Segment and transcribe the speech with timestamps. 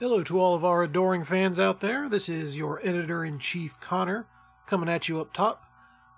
[0.00, 2.08] Hello to all of our adoring fans out there.
[2.08, 4.26] This is your editor in chief, Connor,
[4.66, 5.66] coming at you up top.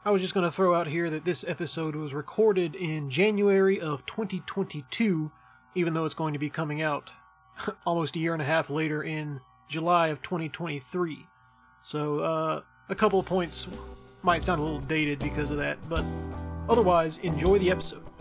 [0.05, 3.81] I was just going to throw out here that this episode was recorded in January
[3.81, 5.33] of 2022,
[5.75, 7.11] even though it's going to be coming out
[7.85, 11.27] almost a year and a half later in July of 2023.
[11.83, 13.67] So, uh, a couple of points
[14.23, 16.05] might sound a little dated because of that, but
[16.69, 18.12] otherwise, enjoy the episode.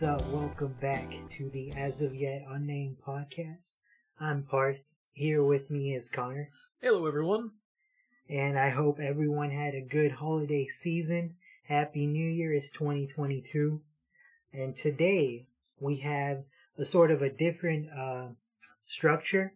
[0.00, 0.32] What's up?
[0.32, 3.76] Welcome back to the As of Yet Unnamed podcast.
[4.18, 4.78] I'm Parth.
[5.12, 6.48] Here with me is Connor,
[6.80, 7.50] Hello, everyone.
[8.26, 11.34] and I hope everyone had a good holiday season.
[11.64, 13.82] Happy New Year is 2022.
[14.54, 15.44] And today
[15.78, 16.44] we have
[16.78, 18.28] a sort of a different uh,
[18.86, 19.52] structure.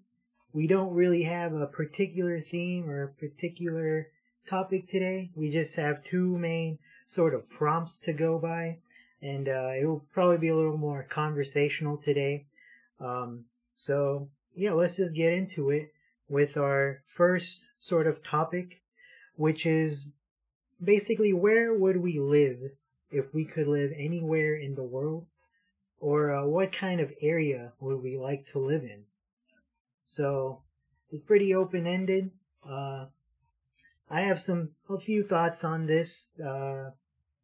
[0.53, 4.09] We don't really have a particular theme or a particular
[4.47, 5.31] topic today.
[5.35, 8.81] We just have two main sort of prompts to go by
[9.25, 12.45] and uh, it'll probably be a little more conversational today.
[13.01, 15.93] Um, so yeah, let's just get into it
[16.29, 18.83] with our first sort of topic,
[19.37, 20.09] which is
[20.83, 22.59] basically where would we live
[23.11, 25.27] if we could live anywhere in the world,
[26.01, 29.05] or uh, what kind of area would we like to live in?
[30.05, 30.61] So
[31.11, 32.31] it's pretty open ended.
[32.69, 33.07] Uh,
[34.11, 36.33] I have some a few thoughts on this.
[36.39, 36.91] Uh,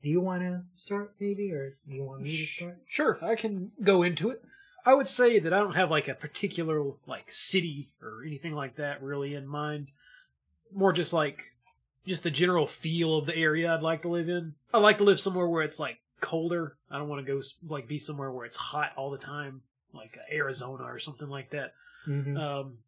[0.03, 3.35] do you want to start maybe or do you want me to start Sure, I
[3.35, 4.43] can go into it.
[4.85, 8.77] I would say that I don't have like a particular like city or anything like
[8.77, 9.91] that really in mind.
[10.73, 11.43] More just like
[12.07, 14.55] just the general feel of the area I'd like to live in.
[14.73, 16.77] I like to live somewhere where it's like colder.
[16.91, 20.17] I don't want to go like be somewhere where it's hot all the time, like
[20.19, 21.75] uh, Arizona or something like that.
[22.07, 22.37] mm-hmm.
[22.37, 22.79] Um,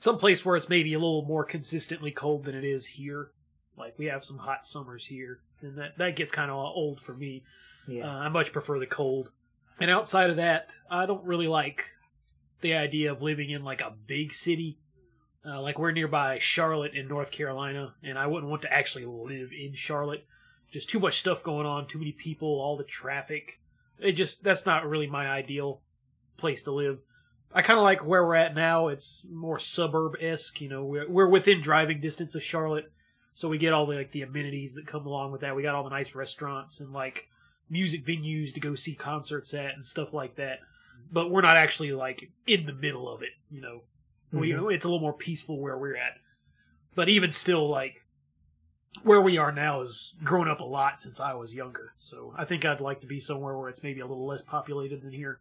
[0.00, 3.32] some place where it's maybe a little more consistently cold than it is here.
[3.76, 7.14] Like we have some hot summers here, and that that gets kind of old for
[7.14, 7.42] me.
[7.86, 9.30] yeah Uh, I much prefer the cold.
[9.80, 11.92] And outside of that, I don't really like
[12.60, 14.78] the idea of living in like a big city.
[15.46, 19.50] Uh, like we're nearby Charlotte in North Carolina, and I wouldn't want to actually live
[19.52, 20.26] in Charlotte.
[20.70, 23.60] Just too much stuff going on, too many people, all the traffic.
[24.00, 25.80] It just that's not really my ideal
[26.36, 26.98] place to live.
[27.54, 28.88] I kind of like where we're at now.
[28.88, 30.60] It's more suburb esque.
[30.60, 32.92] You know, we're we're within driving distance of Charlotte,
[33.38, 35.54] so we get all the like the amenities that come along with that.
[35.54, 37.28] We got all the nice restaurants and like
[37.70, 40.58] music venues to go see concerts at and stuff like that.
[41.12, 43.82] But we're not actually like in the middle of it, you know.
[44.32, 44.74] We Mhm.
[44.74, 46.14] it's a little more peaceful where we're at.
[46.96, 48.04] But even still like
[49.04, 51.92] where we are now has grown up a lot since I was younger.
[51.98, 55.02] So I think I'd like to be somewhere where it's maybe a little less populated
[55.02, 55.38] than here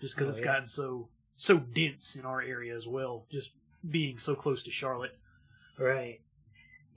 [0.00, 0.44] just cuz Oh, it's yeah.
[0.44, 3.50] gotten so so dense in our area as well, just
[3.88, 5.18] being so close to Charlotte.
[5.78, 6.20] right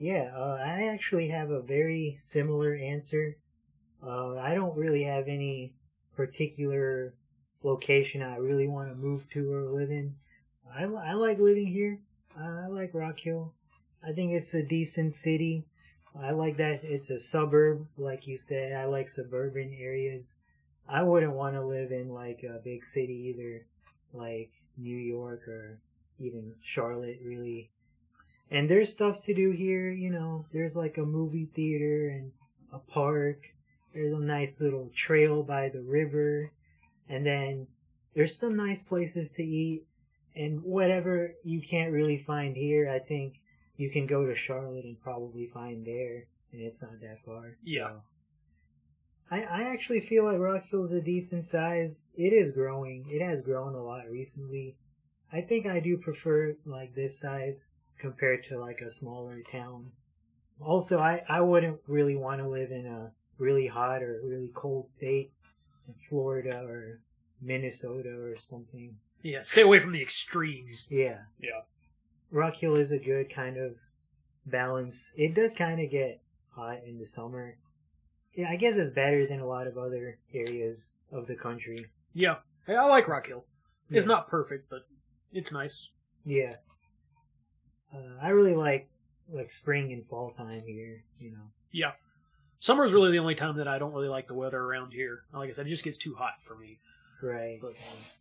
[0.04, 3.38] yeah uh, i actually have a very similar answer.
[4.06, 5.74] Uh, i don't really have any
[6.14, 7.14] particular
[7.64, 10.14] location i really want to move to or live in.
[10.76, 12.00] I, I like living here.
[12.38, 13.54] I like rock hill.
[14.06, 15.68] I think it's a decent city.
[16.20, 18.76] I like that it's a suburb like you said.
[18.76, 20.36] I like suburban areas.
[20.86, 23.66] I wouldn't want to live in like a big city either
[24.12, 25.80] like new york or
[26.20, 27.70] even charlotte really
[28.52, 30.46] and there's stuff to do here you know.
[30.52, 32.32] There's like a movie theater and
[32.72, 33.38] a park.
[33.94, 36.52] There's a nice little trail by the river.
[37.10, 37.68] And then
[38.16, 39.86] there's some nice places to eat.
[40.36, 43.36] And whatever you can't really find here i think
[43.78, 46.28] you can go to charlotte and probably find there.
[46.52, 47.58] And it's not that far.
[47.64, 47.90] Yeah.
[47.90, 48.02] so.
[49.32, 52.04] I, I actually feel like rock hill's a decent size.
[52.16, 53.06] It is growing.
[53.10, 54.76] It has grown a lot recently.
[55.32, 57.66] I think i do prefer like this size
[58.04, 59.90] compared to like a smaller town.
[60.60, 64.90] Also, I, I wouldn't really want to live in a really hot or really cold
[64.90, 65.32] state
[65.88, 67.00] in Florida or
[67.42, 68.94] Minnesota or something.
[69.22, 70.90] Yeah, stay away from the extremes.
[70.92, 71.20] Yeah.
[71.40, 71.62] Yeah.
[72.30, 73.76] Rock Hill is a good kind of
[74.48, 75.14] balance.
[75.16, 77.56] It does kind of get hot in the summer.
[78.34, 81.86] Yeah, I guess it's better than a lot of other areas of the country.
[82.14, 82.36] Yeah.
[82.68, 83.46] Hey, I like Rock Hill.
[83.90, 84.12] It's Yeah.
[84.14, 84.82] not perfect, but
[85.32, 85.88] it's nice.
[86.26, 86.54] Yeah.
[87.94, 88.88] Uh, I really like
[89.32, 91.52] like spring and fall time here, you know.
[91.72, 91.92] Yeah.
[92.60, 95.24] Summer's really the only time that I don't really like the weather around here.
[95.34, 96.80] Like I said, it just gets too hot for me.
[97.22, 97.60] Right.
[97.62, 97.74] But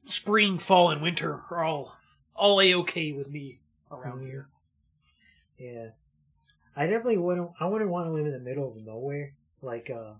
[0.04, 1.96] spring, fall, and winter are all
[2.34, 3.60] all a okay with me
[3.90, 4.26] around Mhm.
[4.26, 4.48] here.
[5.58, 5.88] Yeah.
[6.74, 9.34] I definitely wouldn't I wouldn't want to live in the middle of nowhere.
[9.60, 10.16] Like a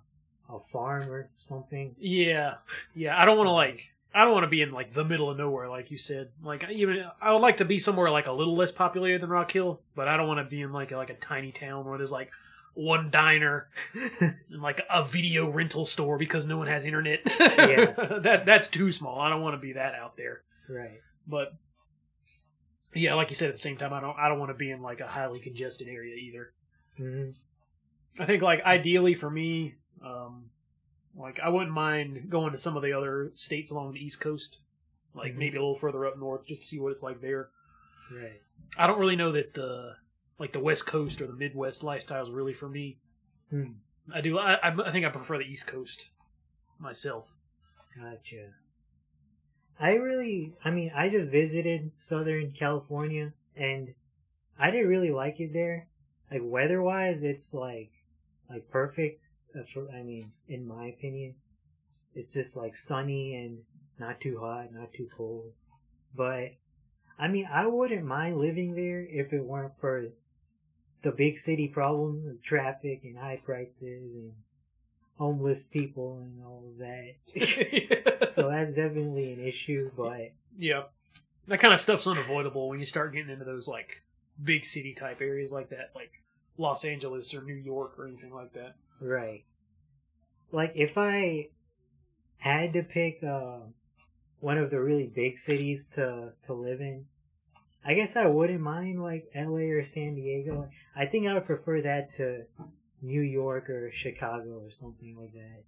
[0.49, 1.95] a farm or something.
[1.99, 2.57] Yeah,
[2.95, 3.21] yeah.
[3.21, 3.93] I don't want to like.
[4.15, 6.31] I don't want to be in like the middle of nowhere, like you said.
[6.43, 9.51] Like even I would like to be somewhere like a little less populated than Rock
[9.53, 11.99] Hill, but I don't want to be in like a, like a tiny town where
[11.99, 12.31] there's like
[12.75, 13.69] one diner
[14.21, 17.21] and like a video rental store because no one has internet.
[17.63, 18.19] Yeah.
[18.23, 19.21] that that's too small.
[19.21, 20.43] I don't want to be that out there.
[20.69, 21.01] right.
[21.27, 21.53] But
[22.95, 24.71] yeah, like you said, at the same time, I don't I don't want to be
[24.71, 26.53] in like a highly congested area either.
[26.97, 27.31] hmm
[28.19, 30.51] I think like ideally for me, um,
[31.17, 34.59] like I wouldn't mind going to some of the other states along the East Coast,
[35.15, 35.37] like Mhm.
[35.39, 37.51] maybe a little further up north, just to see what it's like there.
[38.11, 38.41] Right.
[38.79, 39.97] I don't really know that the
[40.39, 42.99] like the West Coast or the Midwest lifestyle is really for me.
[43.51, 43.73] Hmm.
[44.13, 44.39] I do.
[44.39, 46.11] I, I I think I prefer the East Coast
[46.79, 47.35] myself.
[47.97, 48.55] Gotcha.
[49.79, 53.95] I really, I mean, I just visited Southern California and
[54.59, 55.89] I didn't really like it there.
[56.31, 57.91] Like weather wise, it's like,
[58.49, 59.22] like perfect.
[59.59, 61.35] Uh, For, I mean, in my opinion,
[62.15, 63.59] it's just like sunny and
[63.99, 65.53] not too hot, not too cold.
[66.15, 66.53] But
[67.19, 70.07] I mean, I wouldn't mind living there if it weren't for
[71.03, 74.33] the big city problems, the traffic and high prices and
[75.19, 78.31] homeless people and all of that.
[78.33, 80.83] so that's definitely an issue, but yeah,
[81.49, 84.03] that kind of stuff's unavoidable when you start getting into those like
[84.43, 86.22] big city type areas like that, like
[86.59, 88.77] Los Angeles or New York or anything like that.
[89.01, 89.45] right.
[90.51, 91.49] Like if I
[92.39, 93.61] had to pick uh,
[94.41, 97.07] one of the really big cities to to live in,
[97.85, 100.69] I guess I wouldn't mind like LA or San Diego.
[100.95, 102.45] I think I would prefer that to
[103.01, 105.65] New York or Chicago or something like that.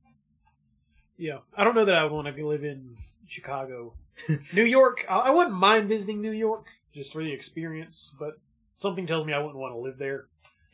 [1.16, 2.96] Yeah, I don't know that I would want to live in
[3.26, 3.94] Chicago,
[4.52, 5.06] New York.
[5.08, 8.34] I, I wouldn't mind visiting New York just for the experience, but
[8.76, 10.26] something tells me I wouldn't want to live there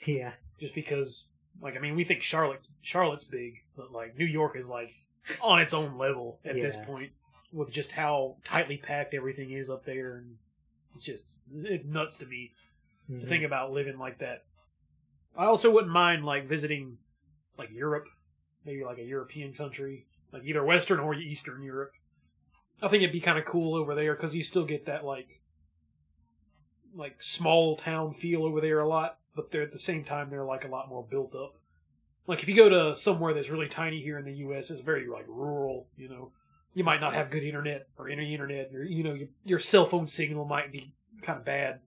[0.06, 1.26] Yeah, just because.
[1.62, 4.92] Like, I mean, we think Charlotte, Charlotte's big, but like New York is like
[5.42, 7.10] on its own level at this point
[7.52, 10.36] with just how tightly packed everything is up there, and
[10.94, 12.52] it's just it's nuts to me
[13.08, 13.28] to Mhm.
[13.28, 14.44] think about living like that.
[15.36, 16.96] I also wouldn't mind like visiting
[17.58, 18.06] like Europe,
[18.64, 21.92] maybe like a European country, like either Western or Eastern Europe.
[22.80, 25.42] I think it'd be kind of cool over there because you still get that like
[26.94, 30.44] like small town feel over there a lot, but they're at the same time they're
[30.44, 31.54] like a lot more built up.
[32.26, 35.08] Like if you go to somewhere that's really tiny here in the U.S., it's very
[35.08, 35.88] like rural.
[35.96, 36.32] You know,
[36.74, 39.86] you might not have good internet or any internet, or you know, your, your cell
[39.86, 41.80] phone signal might be kind of bad.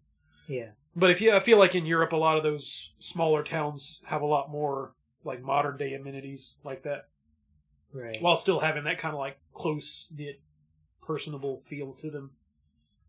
[0.48, 4.01] yeah, But if you, I feel like in Europe, a lot of those smaller towns
[4.06, 4.94] have a lot more
[5.24, 7.07] like modern day amenities like that,
[7.94, 8.22] right.
[8.22, 10.42] while still having that kind of like close knit,
[11.01, 12.31] personable feel to them,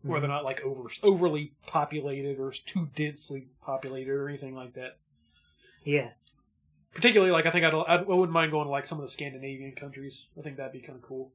[0.04, 0.32] where they're Mhm.
[0.32, 4.98] not like over overly populated or too densely populated or anything like that.
[5.84, 6.10] yeah,
[6.94, 9.10] Particularly, like I think I'd, I'd, I wouldn't mind going to like some of the
[9.10, 10.26] Scandinavian countries.
[10.38, 11.32] I think that'd be kind of cool.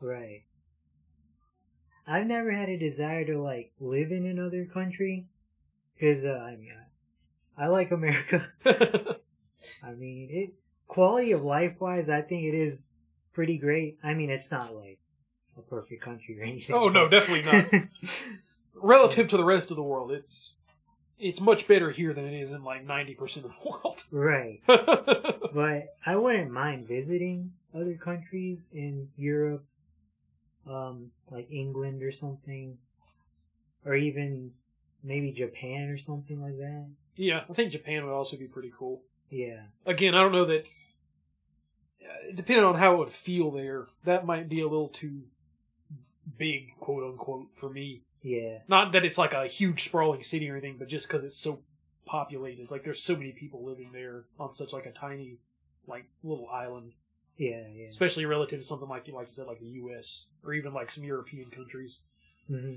[0.00, 0.42] right.
[2.06, 5.26] I've never had a desire to like live in another country
[5.94, 6.72] because uh, I mean,
[7.56, 8.48] I, I like America.
[9.84, 10.54] I mean, it
[10.88, 12.90] quality of life wise, I think it is
[13.32, 13.98] pretty great.
[14.02, 14.98] I mean, it's not like
[15.58, 16.74] a perfect country or anything.
[16.74, 17.72] Oh, no, definitely not.
[18.74, 20.54] Relative to the rest of the world, it's
[21.18, 24.02] it's much better here than it is in like ninety percent of the world.
[24.10, 29.64] right, but I wouldn't mind visiting other countries in Europe,
[30.66, 32.78] um, like England or something,
[33.84, 34.52] or even
[35.04, 36.88] maybe Japan or something like that.
[37.16, 39.02] yeah, I think Japan would also be pretty cool.
[39.30, 40.66] Yeah, Again, I don't know that.
[42.02, 45.22] uh, Depending on how it would feel there, that might be a little too
[46.38, 48.02] big, quote unquote, for me.
[48.22, 51.36] yeah, Not that it's like a huge sprawling city or anything, but just because it's
[51.36, 51.60] so
[52.06, 52.70] populated.
[52.70, 55.38] Like there's so many people living there on such like a tiny,
[55.86, 56.92] like little island.
[57.36, 57.88] yeah, yeah.
[57.88, 60.26] especially relative to something like like you said, like the U.S.
[60.44, 62.00] or even like some European countries.
[62.48, 62.76] hmm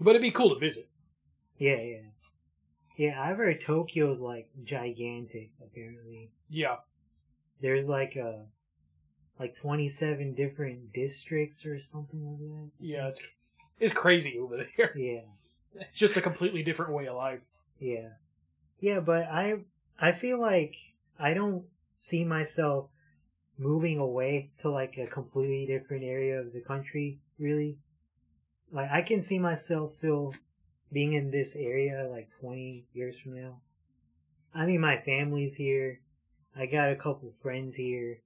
[0.00, 0.88] But it'd be cool to visit.
[1.58, 1.98] Yeah, yeah.
[2.96, 6.30] Yeah, I've heard Tokyo's like gigantic, apparently.
[6.48, 6.76] Yeah,
[7.60, 8.44] There's like a
[9.38, 12.70] like 27 different districts or something like that.
[12.80, 13.20] Yeah, it's,
[13.80, 14.92] it's crazy over there.
[14.96, 15.20] Yeah,
[15.74, 17.40] It's just a completely different way of life.
[17.78, 18.10] yeah.
[18.80, 19.60] Yeah, but I
[19.98, 20.76] I feel like
[21.18, 21.64] I don't
[21.96, 22.90] see myself
[23.56, 27.78] moving away to like a completely different area of the country, really.
[28.70, 30.34] Like I can see myself still
[30.92, 33.60] being in this area like 20 years from now.
[34.54, 36.00] I mean, my family's here.
[36.54, 38.18] I got a couple friends here.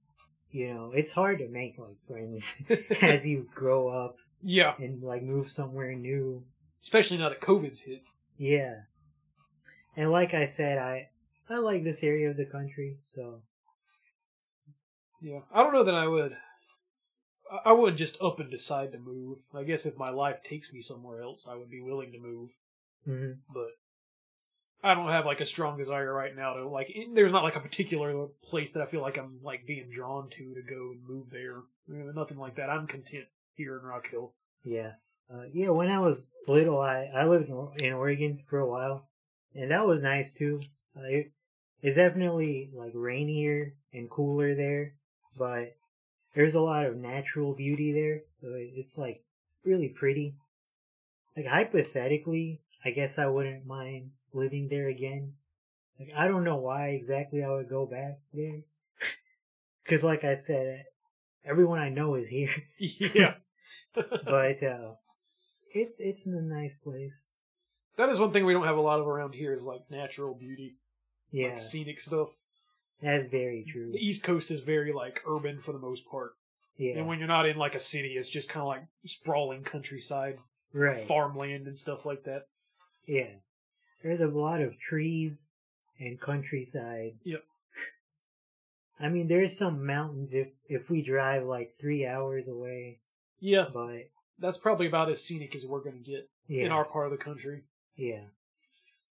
[0.51, 2.53] You know, it's hard to make like friends
[3.01, 6.43] as you grow up Yeah, and like move somewhere new.
[6.81, 8.01] especially now that COVID's hit.
[8.37, 8.75] Yeah.
[9.95, 11.09] And like I said, I
[11.49, 13.41] I like this area of the country, so
[15.21, 16.35] Yeah, I don't know that I would.
[17.65, 19.39] I- wouldn't just up and decide to move.
[19.55, 22.49] I guess if my life takes me somewhere else, I would be willing to move.
[23.05, 23.71] hmm But
[24.81, 26.95] I don't have like a strong desire right now to like.
[27.13, 30.53] There's not like a particular place that I feel like I'm like being drawn to
[30.53, 31.57] to go and move there.
[31.87, 32.69] You know, nothing like that.
[32.69, 34.33] I'm content here in Rock Hill.
[34.63, 34.93] Yeah.
[35.31, 39.07] Uh, yeah, when I was little, I, I lived in, in Oregon for a while,
[39.53, 40.61] and that was nice too.
[40.97, 41.31] Uh, it,
[41.81, 44.95] it's definitely like rainier and cooler there,
[45.37, 45.75] but
[46.33, 49.23] there's a lot of natural beauty there, so it, it's like
[49.63, 50.35] really pretty.
[51.37, 55.33] Like hypothetically, I guess I wouldn't mind living there again.
[55.99, 58.61] Like I don't know why exactly I would go back there,
[59.83, 60.85] because like I said,
[61.45, 62.53] everyone I know is here.
[62.77, 63.33] yeah.
[63.93, 64.91] but uh
[65.73, 67.25] it's it's a nice place.
[67.97, 70.33] that is one thing we don't have a lot of around here is like natural
[70.33, 70.75] beauty,
[71.31, 72.29] Yeah, like scenic stuff.
[73.01, 73.91] that's very true.
[73.91, 76.31] The East Coast is very like urban for the most part,
[76.77, 79.63] Yeah, and when you're not in like a city, it's just kind of like sprawling
[79.63, 80.37] countryside,
[80.73, 80.97] right.
[80.97, 82.43] farmland, and stuff like that.
[83.05, 83.27] Yeah,
[84.03, 85.47] there's a lot of trees
[85.99, 87.13] and countryside.
[87.23, 87.43] Yep.
[88.99, 92.99] I mean, there's some mountains if if we drive like three hours away,
[93.39, 97.05] Yeah, but that's probably about as scenic as we're gonna get yeah, in our part
[97.05, 97.63] of the country.
[97.95, 98.23] yeah,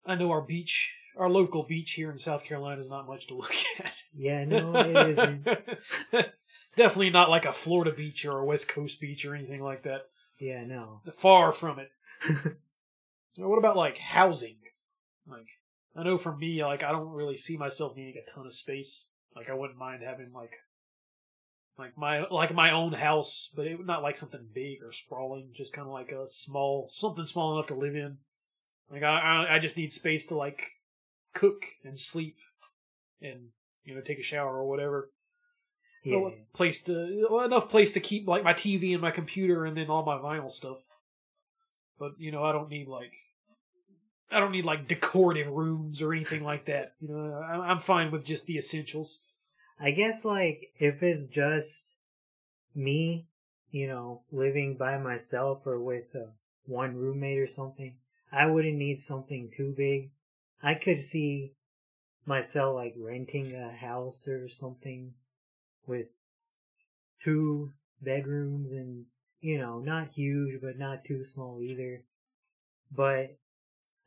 [0.07, 3.35] I know our beach, our local beach here in South Carolina is not much to
[3.37, 4.03] look at.
[4.15, 4.45] yeah.
[4.45, 5.47] No, it isn't.
[6.13, 9.83] It's definitely not like a Florida beach or a West Coast beach or anything like
[9.83, 10.03] that.
[10.41, 11.01] Yeah, no.
[11.17, 11.91] Far from it.
[13.37, 14.57] Now, what about like housing?
[15.27, 15.47] Like,
[15.97, 19.07] I know for me, like I don't really see myself needing a ton of space.
[19.35, 20.53] Like, I wouldn't mind having like,
[21.79, 25.51] like my like my own house, but it would not like something big or sprawling.
[25.55, 28.19] Just kind of like a small, something small enough to live in.
[28.91, 30.65] Like I, I, I just need space to like
[31.33, 32.37] cook and sleep,
[33.21, 33.49] and
[33.83, 35.11] you know take a shower or whatever.
[36.05, 39.65] Yeah, Well, place to well, enough place to keep like my TV and my computer
[39.65, 40.79] and then all my vinyl stuff.
[41.99, 43.13] But you know, I don't need like
[44.31, 46.95] I don't need like decorative rooms or anything like that.
[47.01, 49.21] You know, I'm fine with just the essentials.
[49.79, 51.91] I guess like if it's just
[52.75, 53.27] me,
[53.71, 56.31] you know, living by myself or with uh,
[56.67, 57.97] one roommate or something,
[58.33, 60.11] I wouldn't need something too big.
[60.63, 61.53] I could see
[62.27, 65.15] myself like renting a house or something
[65.87, 66.07] with
[67.23, 69.07] two bedrooms and
[69.41, 72.03] you know, not huge but not too small either.
[72.91, 73.37] But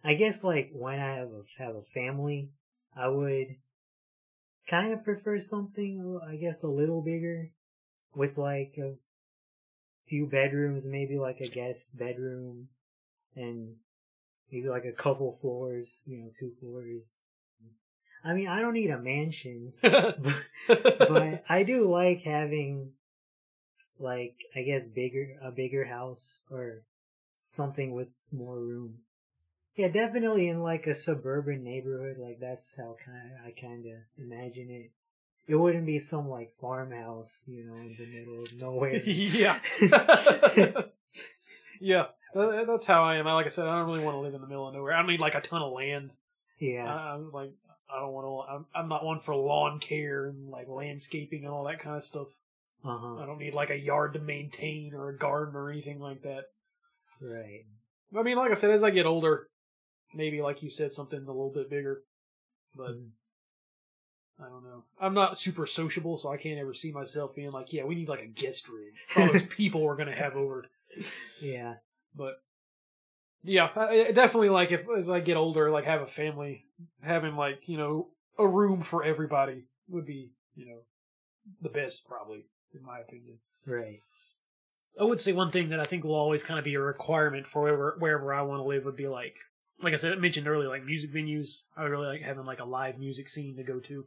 [0.07, 2.49] I guess like when I have a have a family,
[2.95, 3.57] I would
[4.65, 7.49] kind of prefer something I guess a little bigger
[8.15, 8.93] with like a
[10.07, 12.69] few bedrooms, maybe like a guest bedroom
[13.35, 13.75] and
[14.49, 17.19] maybe like a couple floors, you know, two floors.
[18.23, 20.23] I mean, I don't need a mansion, but,
[20.69, 22.93] but I do like having
[23.99, 26.83] like I guess bigger a bigger house or
[27.45, 28.99] something with more room.
[29.77, 34.69] Yeah, definitely in like a suburban neighborhood, like that's how kind I kind of imagine
[34.71, 34.91] it.
[35.47, 38.95] It wouldn't be some like farmhouse, you know, in the middle of nowhere.
[39.05, 39.59] yeah,
[41.79, 42.05] yeah.
[42.33, 43.27] That's how I am.
[43.27, 44.93] I- Like I said, I don't really want to live in the middle of nowhere.
[44.93, 46.11] I don't need like a ton of land.
[46.59, 47.51] yeah, I, I'm like,
[47.89, 48.53] I don't want to.
[48.53, 52.03] I'm, I'm not one for lawn care and like landscaping and all that kind of
[52.03, 52.27] stuff.
[52.83, 53.17] Uh-huh.
[53.17, 56.45] I don't need like a yard to maintain or a garden or anything like that.
[57.21, 57.63] right.
[58.17, 59.47] I mean, like I said, as I get older,
[60.13, 62.03] maybe like you said, something a little bit bigger.
[62.75, 63.09] But Mm.
[64.39, 64.83] I don't know.
[65.01, 68.07] I'm not super sociable, so I can't ever see myself being like, yeah, we need
[68.07, 70.65] like a guest room for all those people we're gonna have over.
[71.41, 71.75] Yeah,
[72.15, 72.35] But
[73.43, 76.65] yeah, I definitely like if as I get older, like have a family,
[77.01, 80.79] having like you know a room for everybody would be you know
[81.61, 82.45] the best probably
[82.75, 83.39] in my opinion.
[83.65, 83.99] right.
[84.99, 87.47] I would say one thing that I think will always kind of be a requirement
[87.47, 89.35] for wherever wherever I want to live would be like,
[89.81, 91.59] like I said, I mentioned earlier, like music venues.
[91.75, 94.05] I would really like having like a live music scene to go to.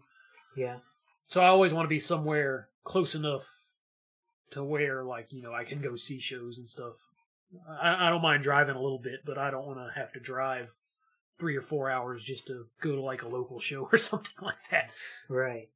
[0.56, 0.78] Yeah,
[1.26, 3.48] So I always want to be somewhere close enough
[4.50, 6.96] to where like you know I can go see shows and stuff.
[7.68, 10.20] I, I don't mind driving a little bit, but I don't want to have to
[10.20, 10.72] drive
[11.38, 14.56] three or four hours just to go to like a local show or something like
[14.70, 14.90] that.
[15.28, 15.68] right.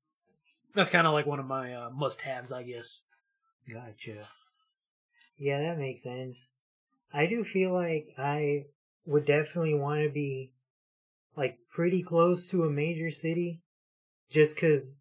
[0.75, 3.03] That's kind of like one of my uh, must-haves, I guess.
[3.73, 4.27] Gotcha.
[5.39, 6.49] Yeah, that makes sense.
[7.13, 8.65] I do feel like I
[9.07, 10.53] would definitely want to be
[11.37, 13.61] like pretty close to a major city
[14.31, 14.99] just cuz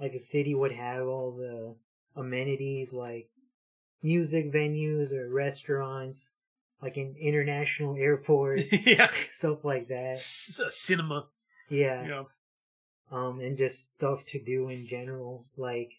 [0.00, 1.76] like a city would have all the
[2.14, 3.28] amenities like
[4.02, 6.30] music venues or restaurants
[6.82, 10.14] like an international airport yeah, stuff like that.
[10.14, 11.26] S- uh, cinema.
[11.68, 12.06] Yeah.
[12.06, 12.28] Know,
[13.10, 15.46] um, and just stuff to do in general.
[15.56, 15.92] Like,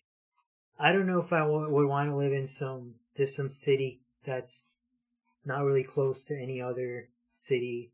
[0.79, 4.01] I don't know if I w- would want to live in some just some city
[4.25, 4.73] that's
[5.45, 7.91] not really close to any other city,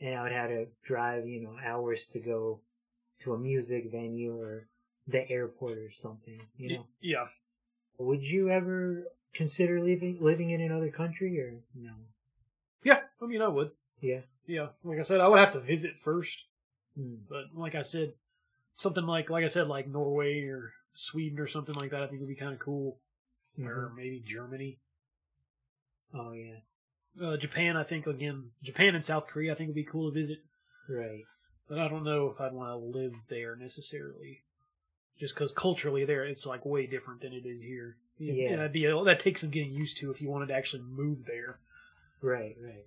[0.00, 2.60] and I would have to drive you know hours to go
[3.20, 4.68] to a music venue or
[5.06, 6.40] the airport or something.
[6.58, 7.28] You know, Yeah.
[7.98, 11.92] would you ever consider living living in another country or no?
[12.82, 13.02] Yeah.
[13.20, 13.70] I mean, I would.
[14.00, 14.22] Yeah.
[14.46, 14.68] Yeah.
[14.84, 16.44] Like I said, I would have to visit first.
[16.96, 17.16] Hmm.
[17.28, 18.14] But like I said,
[18.76, 22.20] something like like I said, like Norway or Sweden or something like that, I think
[22.20, 22.98] would be kind of cool.
[23.58, 23.96] Or Mhm.
[23.96, 24.78] maybe Germany,
[26.12, 26.60] Oh yeah.
[27.22, 27.76] Uh, Japan.
[27.76, 29.52] I think again, Japan and South Korea.
[29.52, 30.38] I think would be cool to visit.
[30.88, 31.24] Right.
[31.68, 34.42] But I don't know if I'd want to live there necessarily,
[35.18, 37.96] just because culturally there it's like way different than it is here.
[38.18, 38.56] Yeah.
[38.56, 41.58] that'd be that takes some getting used to if you wanted to actually move there.
[42.22, 42.86] Right, right.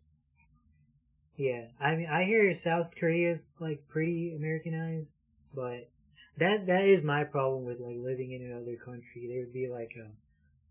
[1.36, 5.18] Yeah, I mean, I hear South Korea's like pretty Americanized,
[5.54, 5.90] but
[6.38, 9.28] that that is my problem with like living in another country.
[9.30, 10.10] There would be like a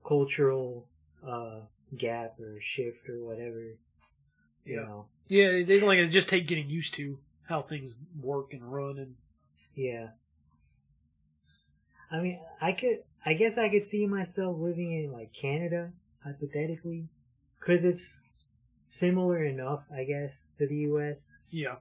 [0.06, 0.86] cultural
[1.26, 1.60] uh
[1.97, 3.76] gap or shift or whatever.
[4.64, 4.80] You Yeah.
[4.83, 5.07] know.
[5.28, 7.18] Yeah, they like it just take getting used to
[7.49, 9.16] how things work and run and
[9.75, 10.11] Yeah.
[12.11, 13.02] I mean, I could.
[13.25, 15.92] I guess I could see myself living in like Canada,
[16.25, 17.09] hypothetically,
[17.59, 18.23] because it's
[18.87, 21.37] similar enough, I guess, to the U.S.
[21.50, 21.76] yeah,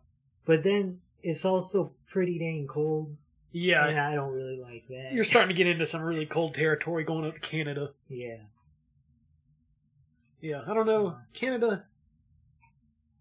[0.45, 3.15] But then it's also pretty dang cold,
[3.51, 3.87] yeah.
[3.87, 5.13] and I don't really like that.
[5.13, 7.91] You're starting to get into some really cold territory going up to Canada.
[8.09, 8.37] yeah,
[10.41, 11.17] Yeah, I don't know.
[11.33, 11.85] Canada.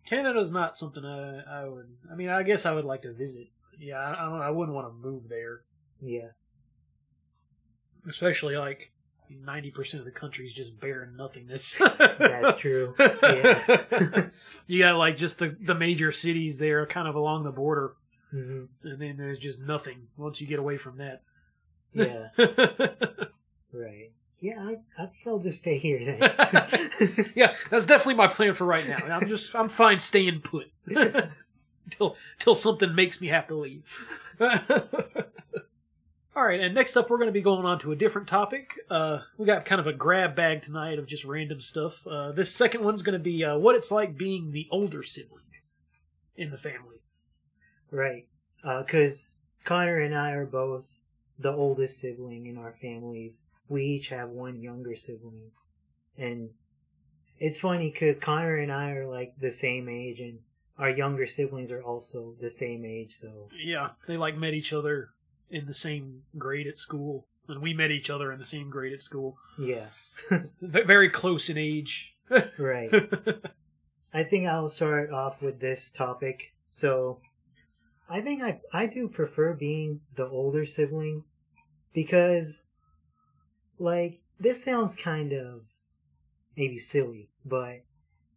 [0.06, 1.87] Canada's not something I, I would.
[2.11, 3.49] I mean, I guess I would like to visit.
[3.78, 4.40] Yeah, I, I don't.
[4.42, 5.62] I wouldn't want to move there,
[6.00, 6.28] yeah,
[8.08, 8.92] especially like
[9.28, 11.76] ninety percent of the country's just barren nothingness.
[11.99, 12.94] that's true.
[13.23, 14.28] Yeah.
[14.66, 17.94] you got like just the the major cities there, kind of along the border,
[18.30, 21.23] hmm and then there's just nothing once you get away from that.
[21.92, 22.28] Yeah.
[24.40, 26.21] Yeah, I, I'd still just stay here then.
[27.35, 28.99] yeah, that's definitely my plan for right now.
[29.07, 30.71] I'm just I'm fine staying put
[31.90, 33.83] till till something makes me have to leave.
[36.37, 38.79] All right, and next up we're going to be going on to a different topic.
[38.90, 42.07] Uh, we got kind of a grab bag tonight of just random stuff.
[42.07, 45.44] Uh, this second one's going to be uh, what it's like being the older sibling
[46.37, 47.01] in the family.
[47.90, 48.27] right.
[48.62, 49.31] Because
[49.64, 50.85] Connor and I are both
[51.38, 53.40] the oldest sibling in our families.
[53.68, 55.50] We each have one younger sibling.
[56.16, 56.50] And
[57.38, 60.38] it's funny because Connor and I are like the same age, and
[60.79, 63.48] our younger siblings are also the same age, so.
[63.59, 65.11] Yeah, they like met each other
[65.50, 68.92] in the same grade at school, and we met each other in the same grade
[68.92, 69.37] at school.
[69.59, 69.87] Yeah,
[70.31, 72.14] V- very close in age.
[72.59, 72.90] right.
[74.12, 76.52] I think I'll start off with this topic.
[76.68, 77.20] So,
[78.09, 81.24] I think I I do prefer being the older sibling
[81.92, 82.64] because,
[83.78, 85.62] like, this sounds kind of
[86.56, 87.82] maybe silly, but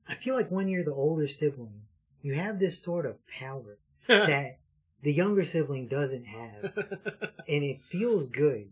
[0.07, 1.81] I feel like when you're the older sibling,
[2.21, 4.57] you have this sort of power that
[5.03, 6.63] the younger sibling doesn't have,
[7.47, 8.69] and it feels good.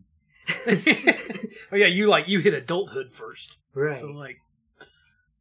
[0.67, 3.99] oh yeah, you like you hit adulthood first, Right.
[3.99, 4.37] so like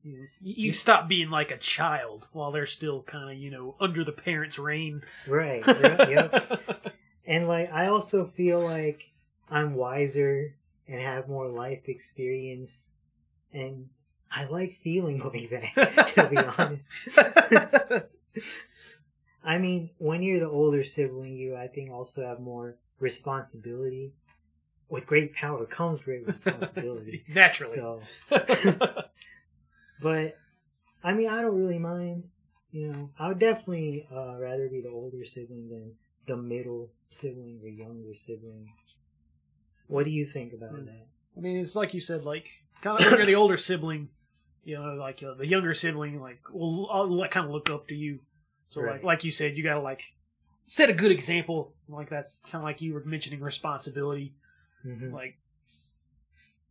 [0.02, 4.02] you, you stop being like a child while they're still kind of you know under
[4.04, 5.02] the parents' reign.
[5.28, 5.64] right.
[5.66, 6.10] Yep.
[6.10, 6.94] yep.
[7.26, 9.02] And like I also feel like
[9.50, 10.54] I'm wiser
[10.88, 12.90] and have more life experience
[13.52, 13.88] and
[14.30, 16.92] I like feeling like that, to be honest.
[19.44, 24.12] I mean, when you're the older sibling, you I think also have more responsibility.
[24.88, 27.24] With great power comes great responsibility.
[27.28, 27.74] Naturally.
[27.74, 28.00] so,
[30.00, 30.36] but
[31.02, 32.24] I mean, I don't really mind.
[32.72, 35.94] You know, I would definitely uh, rather be the older sibling than
[36.26, 38.68] the middle sibling or younger sibling.
[39.88, 40.86] What do you think about Hmm.
[40.86, 41.06] that?
[41.36, 44.08] I mean, it's like you said, like kind of when you're the older sibling,
[44.64, 47.94] you know, like uh, the younger sibling, like will I'll kind of look up to
[47.94, 48.20] you.
[48.68, 49.04] So like Right.
[49.04, 50.14] like you said, you gotta like
[50.66, 51.74] set a good example.
[51.88, 54.34] Like that's kind of like you were mentioning responsibility.
[54.82, 55.38] hmm Like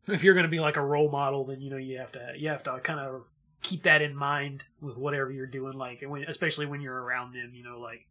[0.08, 2.50] if you're gonna be like a role model, then you know you have to you
[2.50, 3.24] have to kind of
[3.62, 5.74] keep that in mind with whatever you're doing.
[5.78, 8.06] Like and when, especially when you're around them, you know, like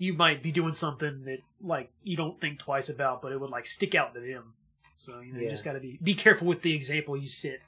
[0.00, 3.50] you might be doing something that like you don't think twice about, but it would
[3.50, 4.54] like stick out to them.
[4.96, 7.60] So you know, you just got to be be careful with the example you set.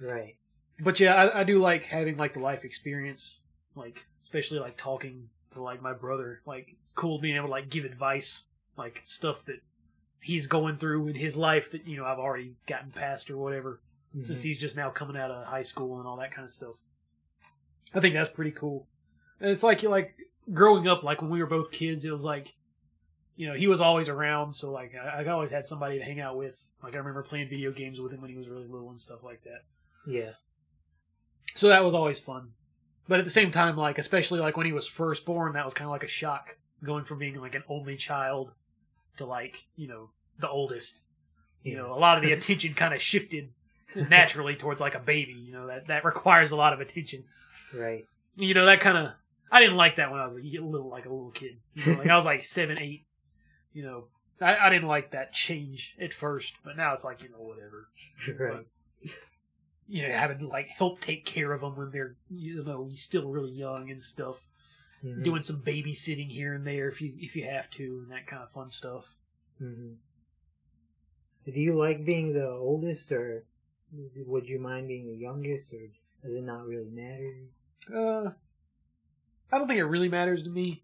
[0.00, 0.36] Right.
[0.78, 3.40] But yeah, I, I do like having like the life experience,
[3.74, 6.42] like especially like talking to like my brother.
[6.46, 8.44] Like it's cool being able to like give advice,
[8.76, 9.60] like stuff that
[10.20, 13.80] he's going through in his life that you know I've already gotten past or whatever.
[14.22, 14.44] Since Mhm.
[14.44, 16.76] he's just now coming out of high school and all that kind of stuff.
[17.94, 18.86] I think that's pretty cool.
[19.40, 20.14] And it's like you like
[20.52, 22.54] growing up, like when we were both kids, it was like
[23.38, 26.20] you know, he was always around, so like I, I always had somebody to hang
[26.20, 26.60] out with.
[26.82, 29.22] Like I remember playing video games with him when he was really little and stuff
[29.22, 29.62] like that.
[30.08, 30.32] Yeah.
[31.54, 32.50] So that was always fun.
[33.06, 35.72] But at the same time, like especially like when he was first born, that was
[35.72, 38.50] kind of like a shock going from being like an only child
[39.18, 41.04] to like you know the oldest.
[41.62, 43.50] You know, a lot of the attention kind of shifted
[43.94, 45.34] naturally towards like a baby.
[45.34, 47.24] You know that that requires a lot of attention.
[47.74, 48.06] Right.
[48.34, 49.10] You know that kind of
[49.50, 51.58] I didn't like that when I was a little like a little kid.
[51.74, 53.06] You know, like I was like seven, eight.
[53.72, 54.04] You know,
[54.40, 57.88] I, I didn't like that change at first, but now it's like you know whatever.
[58.38, 58.66] Right.
[59.02, 59.10] But,
[59.90, 63.28] you know, having to like help take care of them when they're you know still
[63.28, 64.46] really young and stuff.
[65.04, 65.22] Mhm.
[65.22, 68.42] Doing some babysitting here and there if you if you have to and that kind
[68.42, 69.16] of fun stuff.
[69.62, 69.96] Mhm.
[71.46, 73.44] Do you like being the oldest, or
[74.26, 75.78] would you mind being the youngest, or
[76.22, 77.34] does it not really matter?
[77.94, 78.30] Uh,
[79.52, 80.82] I don't think it really matters to me.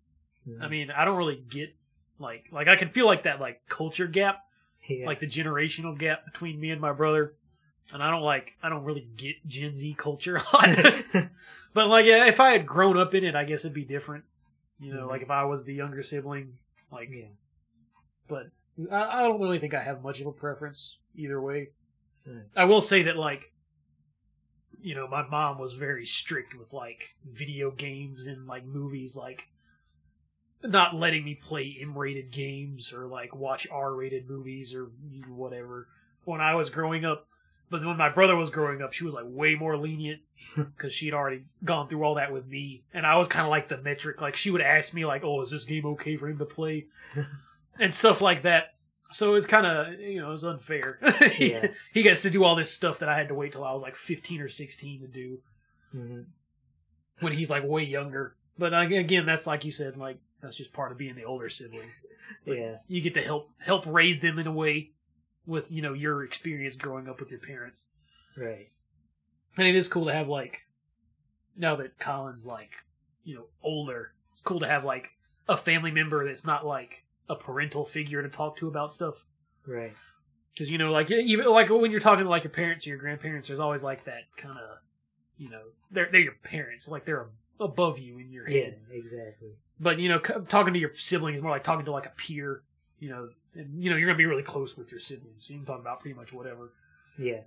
[0.48, 0.62] Mhm.
[0.62, 1.74] I mean, I don't really get
[2.18, 4.44] like like I can feel like that like culture gap,
[4.88, 5.06] yeah.
[5.06, 7.34] like the generational gap between me and my brother.
[7.92, 10.40] And I don't like I don't really get Gen Z culture
[11.74, 14.24] but like yeah, if I had grown up in it, I guess it'd be different.
[14.80, 15.10] You know, Mhm.
[15.10, 16.54] like if I was the younger sibling,
[16.90, 17.26] like yeah.
[18.28, 18.46] but
[18.90, 21.68] I, I don't really think I have much of a preference either way.
[22.56, 23.52] I will say that like
[24.84, 29.48] you know, my mom was very strict with like video games and like movies like
[30.62, 34.90] not letting me play M-rated games or like watch R-rated movies or
[35.26, 35.88] whatever
[36.26, 37.26] when I was growing up.
[37.70, 40.20] But when my brother was growing up, she was like way more lenient
[40.54, 43.68] because she'd already gone through all that with me, and I was kind of like
[43.68, 44.20] the metric.
[44.20, 46.86] Like she would ask me like, "Oh, is this game okay for him to play?"
[47.80, 48.73] and stuff like that.
[49.14, 50.98] So it's kind of you know it's unfair.
[51.34, 51.68] he, Yeah.
[51.92, 53.80] he gets to do all this stuff that I had to wait till I was
[53.82, 55.38] like fifteen or sixteen to do
[55.92, 56.22] hmm
[57.20, 58.34] when he's like way younger.
[58.58, 61.90] But again, that's like you said, like that's just part of being the older sibling.
[62.44, 62.78] Yeah.
[62.88, 64.90] You get to help help raise them in a way
[65.46, 67.84] with you know your experience growing up with your parents.
[68.36, 68.68] Right.
[69.56, 70.66] And it is cool to have like
[71.56, 72.72] now that Colin's like
[73.22, 75.10] you know older, it's cool to have like
[75.48, 79.24] a family member that's not like a parental figure to talk to about stuff.
[79.66, 79.92] Right.
[80.52, 82.98] Because you know, like even like when you're talking to like your parents or your
[82.98, 84.78] grandparents, there's always like that kind of,
[85.36, 87.26] you know, they're they're your parents, like they're
[87.58, 88.64] above you in your Yeah.
[88.64, 88.80] head.
[88.90, 89.50] Exactly.
[89.80, 92.10] But you know, c- talking to your sibling is more like talking to like a
[92.16, 92.62] peer.
[93.00, 95.58] You know, and you know you're gonna be really close with your siblings, so you
[95.58, 96.72] can talk about pretty much whatever.
[97.18, 97.40] Yeah.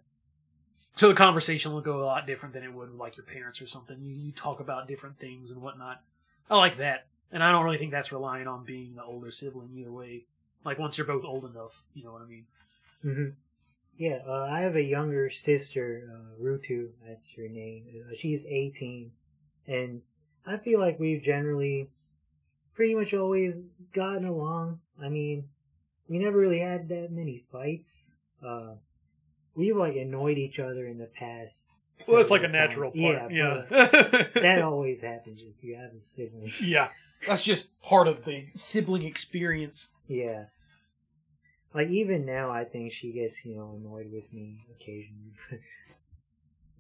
[0.96, 3.62] So the conversation will go a lot different than it would with like your parents
[3.62, 4.02] or something.
[4.02, 6.02] You, you talk about different things and whatnot.
[6.50, 9.70] I like that, and I don't really think that's relying on being the older sibling
[9.76, 10.26] either way.
[10.64, 12.46] Like once you're both old enough, you know what I mean.
[13.02, 13.30] hmm
[13.98, 14.20] Yeah.
[14.28, 16.90] Uh, I have a younger sister, uh, Rutu.
[17.06, 17.86] That's her name.
[18.10, 19.12] Uh, she's 18,
[19.68, 20.02] and
[20.46, 21.90] I feel like we've generally
[22.76, 23.62] pretty much always
[23.94, 24.80] gotten along.
[25.02, 25.50] I mean,
[26.08, 28.16] we never really had that many fights.
[28.46, 28.76] Uh,
[29.56, 31.72] we've like annoyed each other in the past.
[32.08, 33.32] Well, it's like a natural part.
[33.32, 33.64] Yeah.
[33.70, 34.28] Yeah.
[34.36, 36.52] that always happens if you have a sibling.
[36.62, 36.90] yeah.
[37.26, 39.90] That's just part of the sibling experience.
[40.08, 40.46] Yeah.
[41.74, 45.34] Like even now, I think she gets you know annoyed with me occasionally.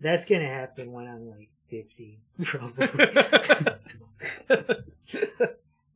[0.01, 2.87] That's gonna happen when I'm like fifty, probably.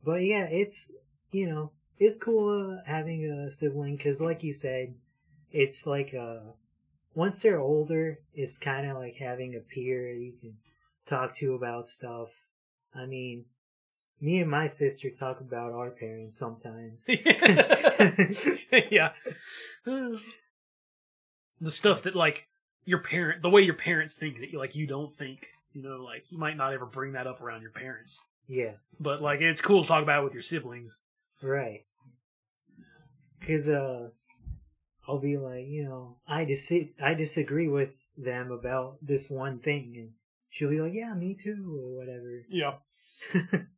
[0.04, 0.90] but yeah, it's
[1.30, 4.94] you know it's cool uh, having a sibling because, like you said,
[5.50, 6.40] it's like uh
[7.14, 10.54] once they're older, it's kind of like having a peer you can
[11.06, 12.28] talk to about stuff.
[12.94, 13.44] I mean,
[14.20, 17.04] me and my sister talk about our parents sometimes.
[18.90, 19.12] yeah.
[19.84, 22.48] The stuff that like
[22.84, 26.02] your parent, the way your parents think that you like you don't think, you know,
[26.02, 29.60] like you might not ever bring that up around your parents, Yeah, but like it's
[29.60, 31.00] cool to talk about it with your siblings.
[31.42, 31.84] right.
[33.40, 34.08] Because uh,
[35.06, 39.94] I'll be like, you know, I dis- I disagree with them about this one thing,
[39.96, 40.10] and
[40.50, 42.44] she'll be like, yeah, me too, or whatever.
[42.48, 42.74] Yeah.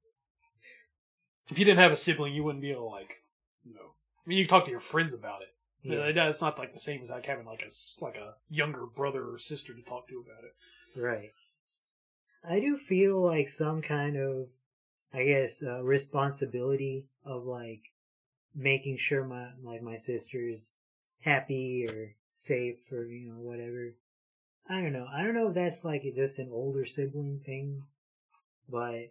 [1.51, 3.23] If you didn't have a sibling, you wouldn't be able to like,
[3.65, 3.93] you know,
[4.25, 5.49] I mean, you talk to your friends about it.
[5.83, 6.29] Yeah.
[6.29, 9.39] It's not like the same as like having like a like a younger brother or
[9.39, 11.01] sister to talk to about it.
[11.01, 11.33] right.
[12.47, 14.49] I do feel like some kind of,
[15.13, 17.83] I guess, uh, responsibility of like
[18.55, 20.73] making sure my like my sister's
[21.25, 23.95] happy or safe or you know whatever.
[24.69, 25.07] I don't know.
[25.13, 27.83] I don't know if that's like just an older sibling thing,
[28.69, 29.11] but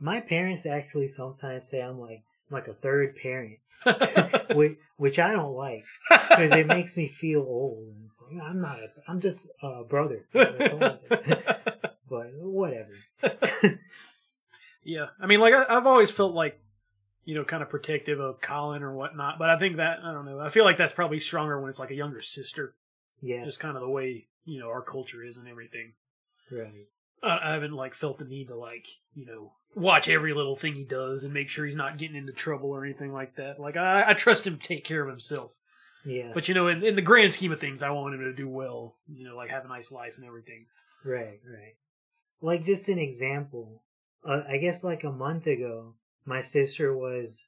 [0.00, 3.58] my parents actually sometimes say I'm like like a third parent,
[4.54, 7.94] which which I don't like because it makes me feel old.
[8.30, 8.78] Like, I'm not.
[8.78, 10.26] A, I'm just a brother.
[10.32, 11.90] That's all it is.
[12.08, 12.92] but whatever.
[14.84, 16.60] yeah, I mean, like I, I've always felt like,
[17.26, 19.38] you know, kind of protective of Colin or whatnot.
[19.38, 20.40] But I think that I don't know.
[20.40, 22.74] I feel like that's probably stronger when it's like a younger sister.
[23.20, 25.92] Yeah, Just kind of the way you know our culture is and everything.
[26.50, 26.72] right.
[27.22, 30.74] I, I haven't like felt the need to like you know watch every little thing
[30.74, 33.58] he does and make sure he's not getting into trouble or anything like that.
[33.60, 35.52] Like I, I trust him to take care of himself.
[36.04, 38.32] Yeah, But you know, in, in the grand scheme of things, I want him to
[38.32, 38.94] do well.
[39.08, 40.66] You know, like have a nice life and everything.
[41.04, 41.74] right, right.
[42.40, 43.82] Like just an example.
[44.24, 45.94] Uh, I guess like a month ago,
[46.26, 47.46] my sister was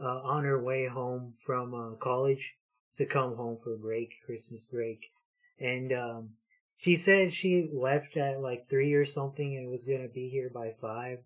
[0.00, 2.54] uh, on her way home from uh, college
[2.96, 5.10] to come home for break, Christmas break,
[5.58, 6.30] and um,
[6.78, 10.72] she said she left at like three or something and was gonna be here by
[10.80, 11.18] five,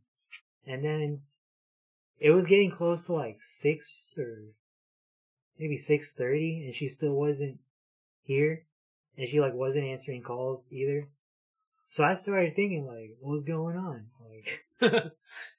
[0.66, 1.20] and then
[2.18, 4.42] it was getting close to like six or
[5.58, 7.58] maybe six thirty, and she still wasn't
[8.22, 8.64] here,
[9.18, 11.08] and she like wasn't answering calls either.
[11.88, 14.06] So I started thinking like, what was going on?
[14.80, 15.12] Like,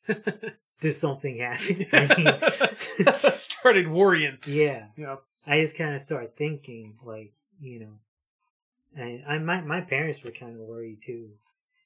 [0.81, 1.85] did something happen?
[1.93, 4.37] I mean, Started worrying.
[4.45, 4.87] yeah.
[4.97, 7.99] Know, I just kind of started thinking, like, you know,
[8.95, 11.29] and I my my parents were kind of worried too,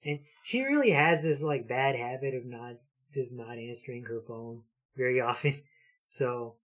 [0.04, 2.76] and she really has this like bad habit of not
[3.14, 4.64] just not answering her phone
[4.98, 5.62] very often,
[6.10, 6.56] so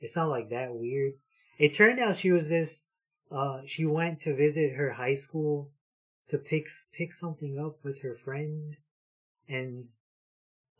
[0.00, 1.14] it's not like that weird.
[1.58, 2.86] It turned out she was just
[3.30, 5.70] uh she went to visit her high school
[6.28, 8.76] to pick pick something up with her friend,
[9.48, 9.86] and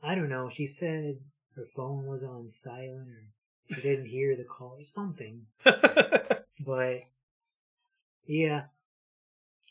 [0.04, 0.50] I don't know.
[0.52, 1.16] She said
[1.56, 5.46] her phone was on silent or she didn't hear the call or something.
[6.64, 7.00] But
[8.26, 8.64] yeah,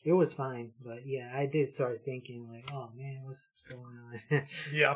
[0.03, 0.71] it was fine.
[0.83, 3.97] But yeah, I did start thinking like, oh man, what's going
[4.31, 4.43] on?
[4.73, 4.95] yeah.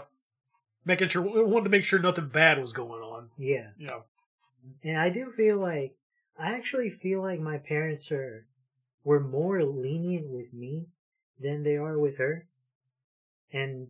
[0.86, 3.30] Making sure, we wanted to make sure nothing bad was going on.
[3.38, 4.00] yeah, Yeah.
[4.84, 5.96] and I do feel like
[6.38, 8.46] I actually feel like my parents are
[9.04, 10.88] were more lenient with me
[11.40, 12.46] than they are with her,
[13.52, 13.88] and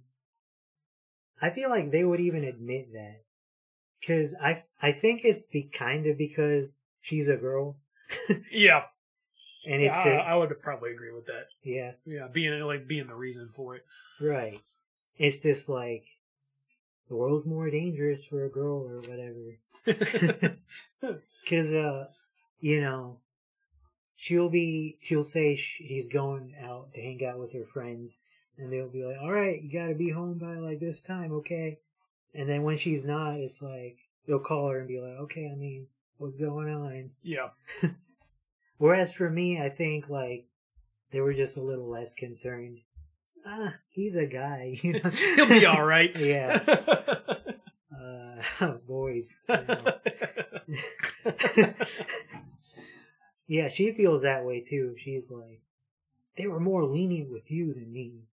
[1.42, 3.22] I feel like they would even admit that
[4.00, 7.78] because I I think it's be kind of because she's a girl
[8.52, 8.84] Yeah.
[9.66, 11.48] and Yeah, it's I, a, I would probably agree with that.
[11.64, 13.86] yeah Yeah, being like being the reason for it.
[14.20, 14.60] Right.
[15.18, 16.06] It's just like
[17.08, 20.58] the world's more dangerous for a girl or whatever.
[21.50, 22.08] Cause, uh,
[22.60, 23.20] you know,
[24.16, 28.20] she'll be, she'll say she's going out to hang out with her friends
[28.58, 31.80] and they'll be like, all right, you gotta be home by like this time, okay?
[32.34, 35.56] And then when she's not, it's like, they'll call her and be like, okay, I
[35.56, 37.12] mean, what's going on?
[37.24, 37.50] yeah.
[38.78, 40.46] Whereas for me, I think like
[41.12, 42.80] they were just a little less concerned.
[43.46, 45.10] Ah, he's a guy, you know.
[45.36, 46.16] He'll be all right.
[46.16, 46.60] Yeah.
[48.60, 49.40] Uh, boys.
[49.50, 49.94] know.
[53.48, 54.96] yeah, she feels that way too.
[55.00, 55.62] She's like,
[56.38, 58.28] they were more lenient with you than me.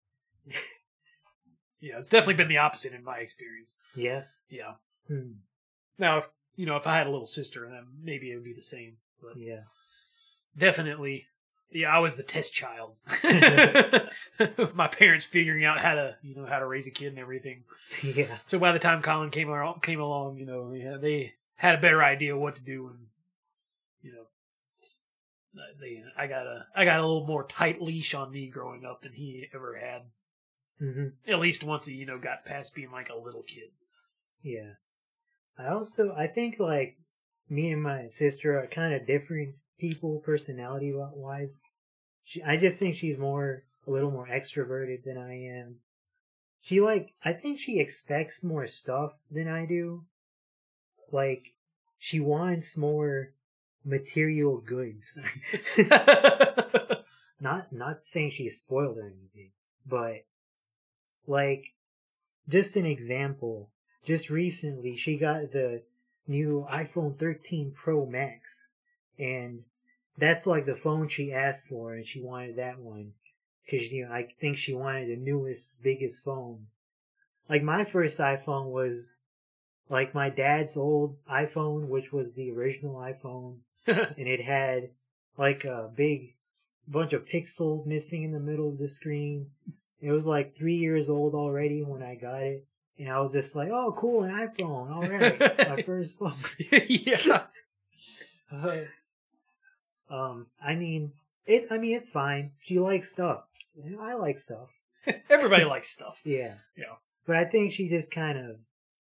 [1.80, 3.76] yeah, it's definitely been the opposite in my experience.
[3.96, 4.24] Yeah.
[4.50, 4.74] Yeah.
[5.08, 5.34] Hmm.
[5.98, 8.54] Now, if you know, if I had a little sister, then maybe it would be
[8.54, 8.98] the same.
[9.22, 9.62] But Yeah.
[10.58, 11.28] definitely,
[11.72, 12.96] yeah, I was the test child.
[14.74, 17.64] my parents figuring out how to, you know, how to raise a kid and everything.
[18.04, 18.38] Yeah.
[18.48, 21.82] So by the time Colin came along, came along, you know, yeah, they had a
[21.82, 23.06] better idea what to do, and
[24.02, 24.26] you know,
[25.80, 29.04] they, I got a, I got a little more tight leash on me growing up
[29.04, 30.02] than he ever had.
[30.82, 33.70] Hmm At least once he, you know, got past being like a little kid.
[34.42, 34.74] Yeah.
[35.58, 36.98] I also, I think like
[37.50, 41.60] me and my sister are kind of different people personality wise.
[42.24, 45.76] She, I just think she's more, a little more extroverted than I am.
[46.62, 50.06] She like, I think she expects more stuff than I do.
[51.12, 51.44] Like,
[52.00, 53.34] she wants more
[53.84, 55.20] material goods.
[57.40, 59.52] not, not saying she's spoiled or anything,
[59.86, 60.24] but
[61.32, 61.74] like,
[62.48, 63.72] just an example.
[64.06, 65.84] Just recently, she got the
[66.28, 68.68] new iPhone 13 Pro Max,
[69.18, 69.64] and
[70.18, 73.14] that's like the phone she asked for, and she wanted that one
[73.66, 76.68] because you know I think she wanted the newest, biggest phone.
[77.50, 79.16] Like my first iPhone was
[79.90, 84.90] like my dad's old iPhone, which was the original iPhone, and it had
[85.38, 86.36] like a big
[86.88, 89.52] bunch of pixels missing in the middle of the screen.
[90.02, 92.66] It was like three years old already when I got it.
[92.98, 94.92] And I was just like, oh, cool, an iPhone.
[94.92, 95.40] All right.
[95.70, 96.36] My first phone.
[96.88, 97.44] yeah.
[98.54, 98.82] Uh,
[100.10, 101.14] um, I mean,
[101.46, 102.52] it, I mean, it's fine.
[102.60, 103.46] She likes stuff.
[103.98, 104.68] I like stuff.
[105.30, 106.20] Everybody likes stuff.
[106.26, 106.56] Yeah.
[106.76, 106.96] Yeah.
[107.26, 108.58] But I think she just kind of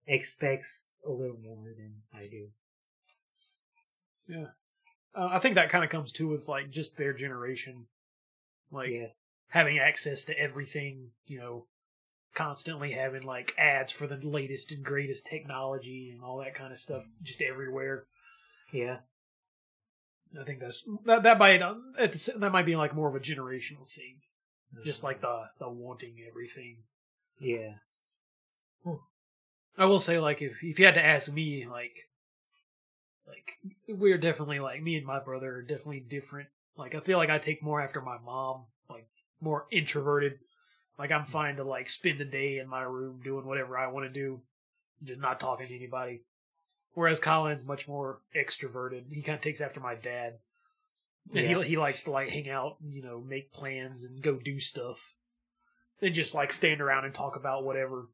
[0.06, 2.50] expects a little more than I do.
[4.28, 4.46] Yeah.
[5.16, 7.88] Uh, I think that kind of comes too with like just their generation,
[8.72, 9.08] like yeah.
[9.52, 11.68] Having access to everything, you know,
[12.34, 16.80] constantly having like ads for the latest and greatest technology and all that kind of
[16.80, 18.06] stuff just everywhere.
[18.74, 18.98] Yeah.
[20.40, 23.20] I think that's that that might uh, the, that might be like more of a
[23.20, 24.22] generational thing,
[24.86, 26.78] just like the the wanting everything.
[27.40, 27.74] Yeah.
[29.78, 31.96] I will say, like, if if you had to ask me, like,
[33.26, 36.50] like we're definitely like me and my brother are definitely different.
[36.76, 38.66] Like, I feel like I take more after my mom,
[39.42, 40.40] more introverted.
[40.98, 41.32] Like, I'm hmm.
[41.32, 44.42] fine to like spend a day in my room doing whatever I want to do,
[45.04, 46.22] just not talking to anybody.
[46.94, 49.04] Whereas Colin's much more extroverted.
[49.12, 50.40] He kind of takes after my dad,
[51.34, 51.62] and Yeah.
[51.62, 55.16] he he likes to like hang out, you know, make plans and go do stuff,
[56.02, 58.10] and just like stand around and talk about whatever.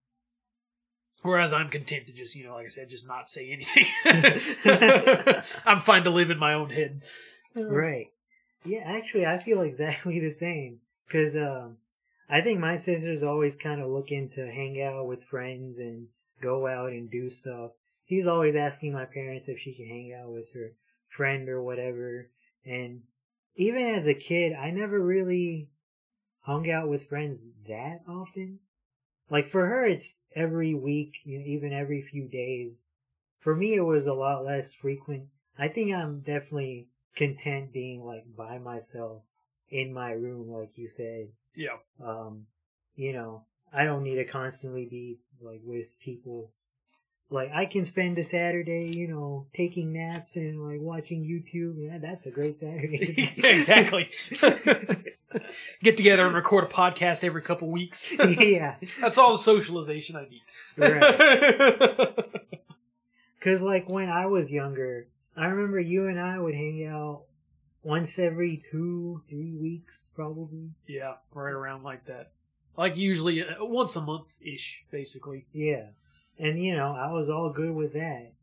[1.24, 3.86] Whereas I'm content to just, you know, like I said, just not say anything.
[5.66, 7.04] I'm fine to live in my own head.
[7.56, 8.08] Right.
[8.64, 10.80] Yeah, actually, I feel exactly the same.
[11.08, 11.78] Because um,
[12.30, 16.08] I think my sister's always kind of looking to hang out with friends and
[16.42, 17.72] go out and do stuff.
[18.10, 20.74] She's always asking my parents if she can hang out with her
[21.08, 22.30] friend or whatever.
[22.66, 23.04] And
[23.56, 25.70] even as a kid, I never really
[26.42, 28.60] hung out with friends that often.
[29.30, 32.82] Like for her, it's every week, you know, even every few days.
[33.40, 35.28] For me, it was a lot less frequent.
[35.58, 39.24] I think I'm definitely content being like by myself
[39.70, 41.30] in my room, like you said.
[41.56, 41.78] Yeah.
[42.04, 42.46] Um,
[42.96, 46.52] you know, I don't need to constantly be like with people.
[47.30, 51.76] Like I can spend a Saturday, you know, taking naps and like watching YouTube.
[51.78, 53.34] Yeah, that's a great Saturday.
[53.38, 54.10] exactly.
[55.84, 58.12] Get together and record a podcast every couple weeks.
[58.40, 60.42] yeah, That's all the socialization I need.
[60.78, 62.16] right.
[63.42, 67.24] Cause like when I was younger, I remember you and I would hang out
[67.88, 70.70] once every two, three weeks, probably.
[70.88, 72.32] yeah, right around like that.
[72.78, 75.46] Like usually uh, once a month ish, basically.
[75.54, 75.88] Yeah,
[76.38, 78.34] and you know I was all good with that,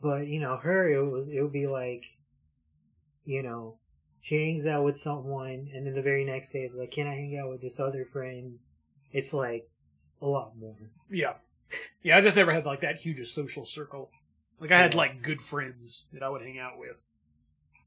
[0.00, 2.02] but you know her it was it would be like,
[3.24, 3.78] you know,
[4.22, 7.14] she hangs out with someone, and then the very next day it's like, can I
[7.14, 8.58] hang out with this other friend?
[9.12, 9.68] It's like
[10.22, 10.76] a lot more.
[11.10, 11.34] Yeah.
[12.02, 14.10] Yeah, I just never had like that huge a social circle.
[14.60, 14.98] Like I had Yeah.
[14.98, 16.96] like good friends that I would hang out with.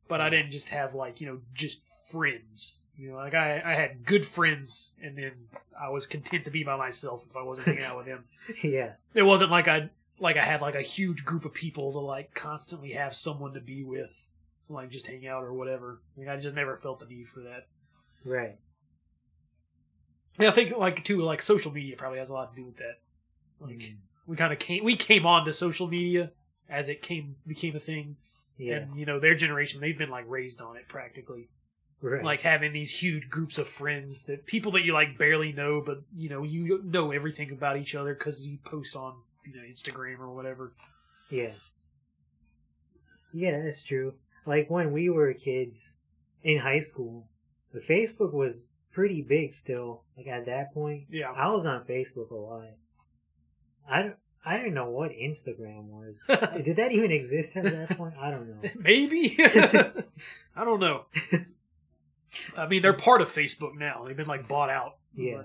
[0.07, 2.79] But I didn't just have like, you know, just friends.
[2.97, 5.33] You know, like I, I had good friends and then
[5.79, 8.23] I was content to be by myself if I wasn't hanging out with them.
[8.63, 9.89] yeah, It wasn't like I
[10.19, 13.59] like I had like a huge group of people to like constantly have someone to
[13.61, 14.09] be with,
[14.67, 16.01] like just hang out or whatever.
[16.17, 17.67] Like I just never felt the need for that.
[18.25, 18.55] right.
[20.39, 22.77] Yeah, I think like too like social media probably has a lot to do with
[22.77, 22.99] that.
[23.59, 23.95] Like Mm.
[24.27, 26.31] we kind of came we came on to social media
[26.69, 28.17] as it came became a thing,
[28.57, 31.49] Yeah, and you know their generation they've been like raised on it practically,
[32.01, 32.23] right.
[32.23, 35.99] like having these huge groups of friends that people that you like barely know, but
[36.15, 39.15] you know you know everything about each other because you post on
[39.45, 40.73] you know Instagram or whatever.
[41.29, 41.51] Yeah.
[43.33, 44.13] Yeah, that's true.
[44.45, 45.93] Like when we were kids
[46.43, 47.27] in high school,
[47.73, 50.03] the Facebook was pretty big still.
[50.17, 52.69] Like at that point, Yeah, I was on Facebook a lot.
[53.89, 54.15] I don't,
[54.47, 56.19] I didn't know what Instagram was.
[56.63, 58.13] Did that even exist at that point?
[58.17, 58.69] I don't know.
[58.79, 61.05] maybe I don't know.
[62.55, 64.05] I mean, they're part of Facebook now.
[64.05, 64.99] They've been like bought out.
[65.13, 65.43] Yeah.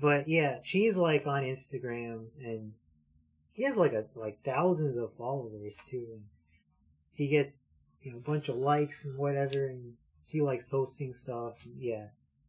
[0.00, 2.72] But yeah, she's like on Instagram and
[3.52, 6.06] he has like a like thousands of followers too.
[6.12, 6.22] And
[7.14, 7.66] he gets
[8.02, 9.94] you know a bunch of likes and whatever and
[10.28, 11.54] she likes posting stuff.
[11.76, 12.06] Yeah.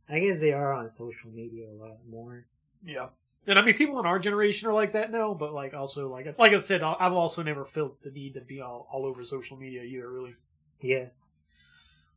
[0.07, 2.45] I guess they are on social media a lot more.
[2.83, 3.07] Yeah.
[3.47, 6.37] And I mean, people in our generation are like that now, but like also like
[6.37, 9.57] like I said, I've also never felt the need to be all, all over social
[9.57, 10.09] media either.
[10.09, 10.33] Really,
[10.81, 11.07] Yeah.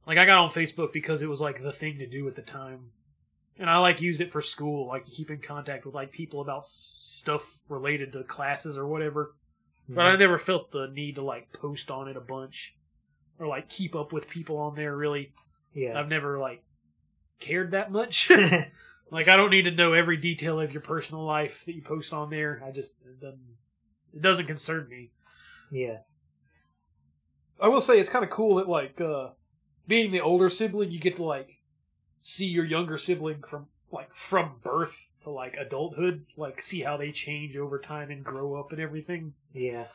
[0.07, 2.43] like I got on Facebook because it was like the thing to do at the
[2.43, 2.93] time,
[3.59, 6.41] and I like used it for school, like to keep in contact with like people
[6.41, 9.35] about s- stuff related to classes or whatever.
[9.91, 10.21] But I mm-hmm.
[10.21, 12.75] never felt the need to like post on it a bunch
[13.39, 14.97] or like keep up with people on there.
[14.97, 15.33] Really,
[15.75, 15.99] yeah.
[15.99, 16.63] I've never like
[17.39, 18.31] cared that much.
[19.11, 22.13] Like I don't need to know every detail of your personal life that you post
[22.13, 22.63] on there.
[22.65, 23.57] I just it doesn't
[24.15, 25.11] it doesn't concern me.
[25.71, 25.99] yeah.
[27.61, 29.31] I will say it's kind of cool that like uh
[29.87, 31.59] being the older sibling, you get to like
[32.21, 37.11] see your younger sibling from like from birth to like adulthood, like see how they
[37.11, 39.33] change over time and grow up and everything.
[39.53, 39.87] Yeah.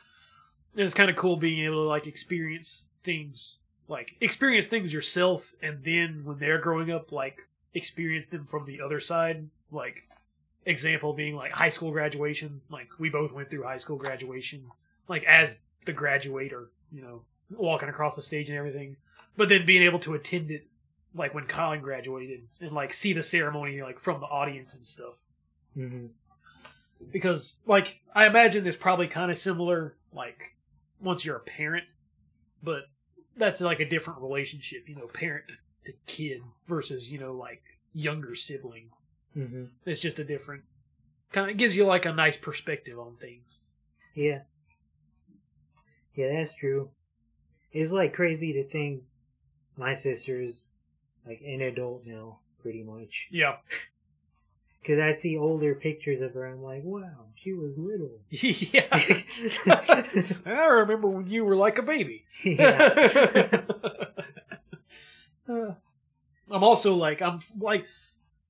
[0.74, 5.52] And it's kind of cool being able to like experience things like experience things yourself
[5.62, 7.38] and then when they're growing up like
[7.74, 9.48] experience them from the other side.
[9.70, 10.08] Like
[10.66, 12.60] example being like high school graduation.
[12.70, 14.64] Like we both went through high school graduation
[15.08, 18.96] like as the graduator you know walking across the stage and everything.
[19.36, 20.66] But then being able to attend it
[21.14, 25.14] like when Colin graduated and like see the ceremony like from the audience and stuff.
[25.74, 26.06] Hmm
[27.10, 30.56] because like I imagine it's probably kind of similar like
[31.00, 31.84] once you're a parent,
[32.62, 32.84] but
[33.36, 35.44] that's like a different relationship, you know, parent
[35.84, 37.62] to kid versus you know like
[37.92, 38.90] younger sibling.
[39.34, 40.64] hmm It's just a different
[41.32, 43.58] kind of gives you like a nice perspective on things.
[44.14, 44.42] Yeah.
[46.14, 46.90] Yeah, that's true.
[47.72, 49.02] It's like crazy to think
[49.76, 50.62] my sister's
[51.26, 53.26] like an adult now, pretty much.
[53.30, 53.56] Yeah,
[54.80, 58.20] Because I see older pictures of her, I'm like, wow, she was little.
[58.30, 58.86] yeah.
[60.44, 62.26] I remember when you were like a baby.
[62.44, 63.62] yeah.
[65.48, 65.74] Uh,
[66.50, 67.86] I'm also like I'm like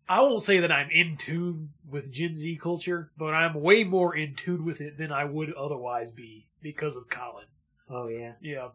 [0.09, 4.15] I won't say that I'm in tune with Gen Z culture, but I'm way more
[4.15, 7.47] in tune with it than I would otherwise be because of Colin.
[7.89, 8.33] Oh yeah.
[8.41, 8.69] Yeah.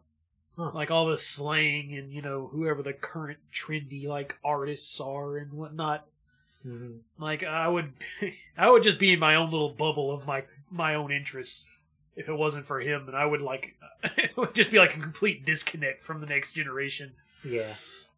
[0.56, 0.72] Huh.
[0.74, 5.52] Like all the slang and you know whoever the current trendy like artists are and
[5.52, 6.06] whatnot.
[6.62, 7.92] hmm Like I would,
[8.58, 11.66] I would just be in my own little bubble of my my own interests
[12.16, 13.76] if it wasn't for him, and I would like
[14.16, 17.12] it would just be like a complete disconnect from the next generation.
[17.44, 17.74] Yeah.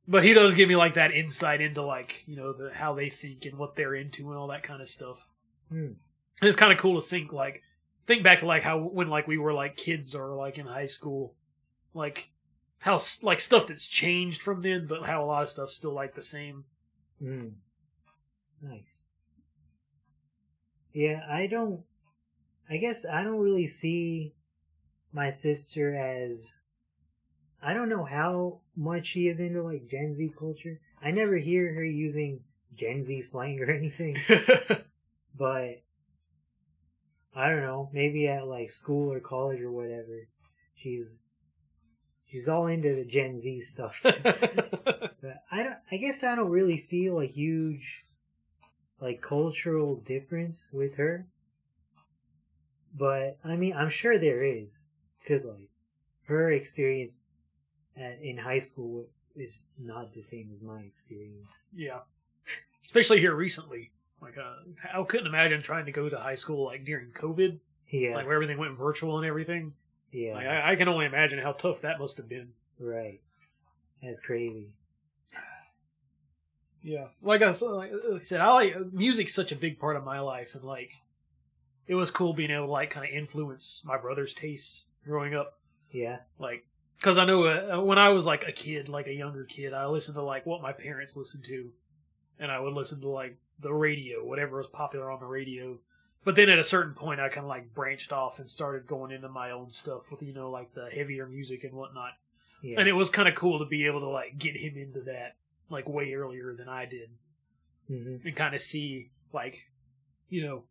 [0.08, 3.08] But he does give me like that insight into like you know the how they
[3.08, 5.28] think and what they're into and all that kind of stuff.
[6.40, 7.62] And it's kind of cool to think like
[8.06, 10.86] think back to like how when like we were like kids or like in high
[10.86, 11.34] school,
[11.94, 12.30] like
[12.78, 16.14] how like stuff that's changed from then, but how a lot of stuff's still like
[16.14, 16.64] the same.
[17.22, 17.52] Mm.
[18.60, 19.04] Nice.
[20.92, 21.82] Yeah, I don't.
[22.68, 24.34] I guess I don't really see
[25.12, 26.52] my sister as.
[27.62, 30.80] I don't know how much she is into like Gen Z culture.
[31.02, 32.40] I never hear her using
[32.74, 34.16] Gen Z slang or anything,
[35.36, 35.82] but
[37.34, 37.90] I don't know.
[37.92, 40.28] Maybe at like school or college or whatever,
[40.74, 41.18] she's
[42.26, 44.04] she's all into the Gen Z stuff.
[45.22, 45.76] But I don't.
[45.92, 48.02] I guess I don't really feel a huge,
[49.00, 51.28] like cultural difference with her.
[52.92, 54.86] But I mean, I'm sure there is,
[55.20, 55.68] because like
[56.24, 57.28] her experience
[57.96, 61.68] at in high school is not the same as my experience.
[61.74, 62.00] Yeah.
[62.84, 63.90] Especially here recently.
[64.20, 67.58] Like, uh, I couldn't imagine trying to go to high school like during COVID,
[67.90, 69.72] Yeah, like where everything went virtual and everything.
[70.12, 72.50] yeah, Like, I, I can only imagine how tough that must have been.
[72.78, 73.20] right.
[74.02, 74.66] That's crazy.
[76.82, 77.06] Yeah.
[77.22, 80.54] Like I, like I said, I like music's such a big part of my life,
[80.56, 80.90] and like,
[81.86, 85.58] it was cool being able to like kind of influence my brother's tastes growing up.
[85.90, 86.64] Yeah, Like,
[87.02, 89.86] because I know uh, when I was like a kid, like a younger kid, I
[89.86, 91.72] listened to like what my parents listened to,
[92.38, 95.78] and I would listen to like the radio, whatever was popular on the radio.
[96.24, 99.10] But then at a certain point, I kind of like branched off and started going
[99.10, 102.12] into my own stuff with you know like the heavier music and whatnot.
[102.62, 105.00] yeah, And it was kind of cool to be able to like get him into
[105.00, 105.34] that
[105.70, 107.10] like way earlier than I did,
[107.88, 109.58] hmm and kind of see like,
[110.28, 110.62] you know,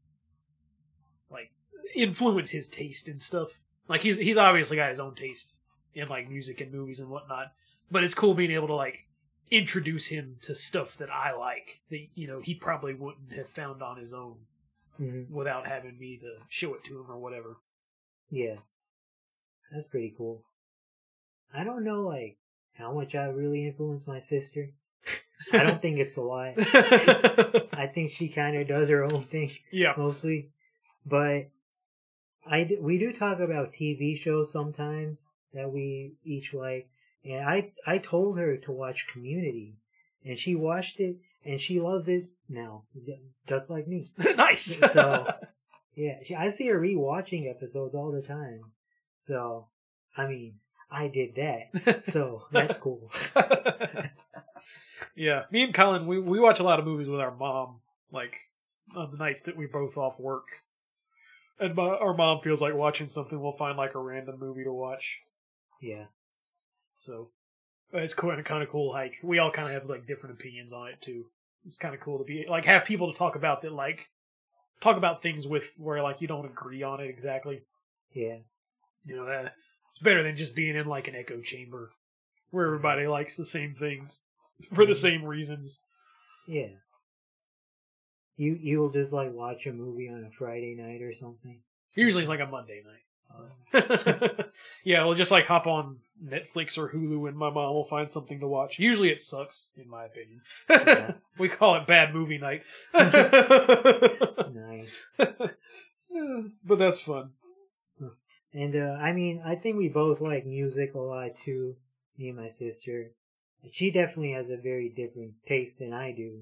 [1.30, 1.52] like
[1.94, 3.60] influence his taste and stuff.
[3.90, 5.56] Like he's he's obviously got his own taste
[5.94, 7.52] in like music and movies and whatnot.
[7.90, 9.06] But it's cool being able to like
[9.50, 13.84] introduce him to stuff that I like that you know he probably wouldn't have found
[13.84, 14.38] on his own
[14.98, 17.58] hmm without having me to show it to him or whatever.
[18.30, 18.56] yeah.
[19.72, 20.44] That's pretty cool.
[21.54, 22.38] I don't know like
[22.78, 24.70] how much I really influenced my sister.
[25.54, 26.54] I don't think it's a lot.
[26.58, 29.94] I think she kind of does her own thing yeah.
[29.98, 30.50] mostly,
[31.06, 31.50] but
[32.46, 36.90] I d- we do talk about TV shows sometimes that we each like,
[37.26, 39.76] and I I told her to watch Community,
[40.26, 42.84] and she watched it and she loves it now,
[43.48, 44.12] just like me.
[44.36, 44.78] nice.
[44.78, 45.34] So
[45.96, 48.62] yeah, she, I see her rewatching episodes all the time.
[49.26, 49.68] So
[50.16, 50.56] I mean,
[50.90, 53.12] I did that, so that's cool.
[55.16, 57.82] yeah, me and Colin, we we watch a lot of movies with our mom,
[58.12, 58.36] like
[58.96, 60.48] on the nights that we both off work.
[61.60, 64.74] And my, our mom feels like watching something, we'll find like a random movie to
[64.74, 65.20] watch.
[65.82, 66.06] Yeah,
[67.00, 67.32] So
[67.92, 68.92] it's kind of kind of cool.
[68.92, 71.26] Like we all kind of have like different opinions on it too.
[71.66, 74.10] It's kind of cool to be like have people to talk about that like
[74.80, 77.62] talk about things with where like you don't agree on it exactly.
[78.14, 78.38] yeah,
[79.06, 79.56] You know that
[79.92, 81.92] it's better than just being in like an echo chamber
[82.52, 84.20] where everybody likes the same things
[84.74, 85.02] for the mm-hmm.
[85.02, 85.80] same reasons.
[86.48, 86.68] yeah.
[88.38, 91.60] You you'll just like watch a movie on a Friday night or something.
[91.96, 93.04] Usually it's like a Monday night.
[94.84, 98.40] yeah, we'll just like hop on Netflix or Hulu and my mom will find something
[98.40, 98.80] to watch.
[98.80, 100.42] Usually it sucks, in my opinion.
[100.70, 101.14] Yeah.
[101.38, 102.64] we call it bad movie night.
[104.54, 105.08] Nice.
[106.64, 107.32] but that's fun.
[108.54, 111.76] And uh, I mean, I think we both like music a lot too.
[112.18, 113.12] Me and my sister.
[113.72, 116.42] She definitely has a very different taste than I do.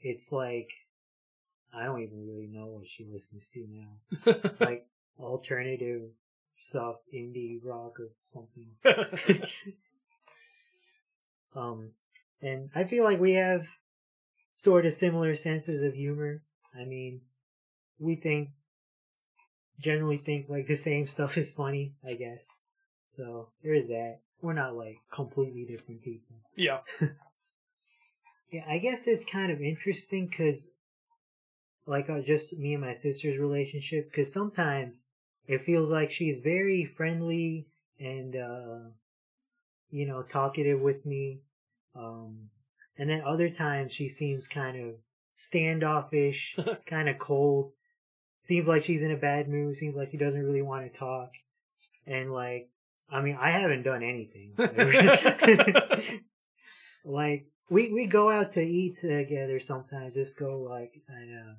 [0.00, 0.70] It's like,
[1.74, 4.34] I don't even really know what she listens to now.
[4.58, 4.86] Like
[5.22, 6.02] alternative
[6.58, 8.68] stuff, indie rock or something.
[11.56, 11.90] um,
[12.40, 13.66] and I feel like we have
[14.54, 16.42] sort of similar senses of humor.
[16.74, 17.20] I mean,
[17.98, 18.50] we think
[19.80, 22.48] generally think like the same stuff is funny, I guess.
[23.16, 24.20] So there is that.
[24.40, 26.36] We're not like completely different people.
[26.56, 26.78] yeah.
[28.52, 30.70] Yeah, I guess it's kind of interesting because,
[31.86, 34.10] like, uh, just me and my sister's relationship.
[34.10, 35.04] Because sometimes
[35.52, 37.66] it feels like she's very friendly
[37.98, 38.78] and, uh,
[39.90, 41.40] you know, talkative with me.
[41.94, 42.48] Um,
[42.98, 44.94] and then other times she seems kind of
[45.34, 47.72] standoffish, kind of cold.
[48.44, 49.76] Seems like she's in a bad mood.
[49.76, 51.30] Seems like she doesn't really want to talk.
[52.06, 52.68] And like,
[53.10, 54.54] I mean, I haven't done anything.
[57.04, 60.14] like we we go out to eat together sometimes.
[60.14, 61.54] Just go like I know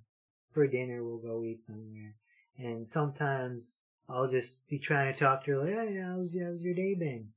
[0.52, 1.04] for dinner.
[1.04, 2.16] We'll go eat somewhere,
[2.58, 3.78] and sometimes
[4.10, 7.30] I'll just be trying to talk to her like, "Hey, how's how's your day been?"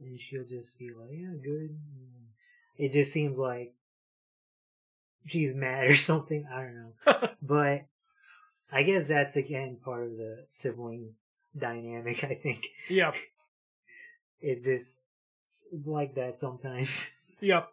[0.00, 1.78] And she'll just be like, "Yeah, good."
[2.76, 3.72] It just seems like
[5.26, 6.46] she's mad or something.
[6.50, 7.86] I don't know, but
[8.72, 11.14] I guess that's again part of the sibling
[11.56, 12.24] dynamic.
[12.24, 13.12] I think yeah.
[14.40, 14.96] it's just
[15.84, 17.06] like that sometimes.
[17.40, 17.68] Yep.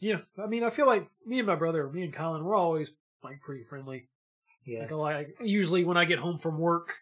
[0.00, 0.18] Yeah.
[0.42, 2.90] I mean, I feel like me and my brother, me and Colin, we're always
[3.22, 4.08] like pretty friendly.
[4.64, 4.86] Yeah.
[4.90, 6.94] Like, like usually when I get home from work,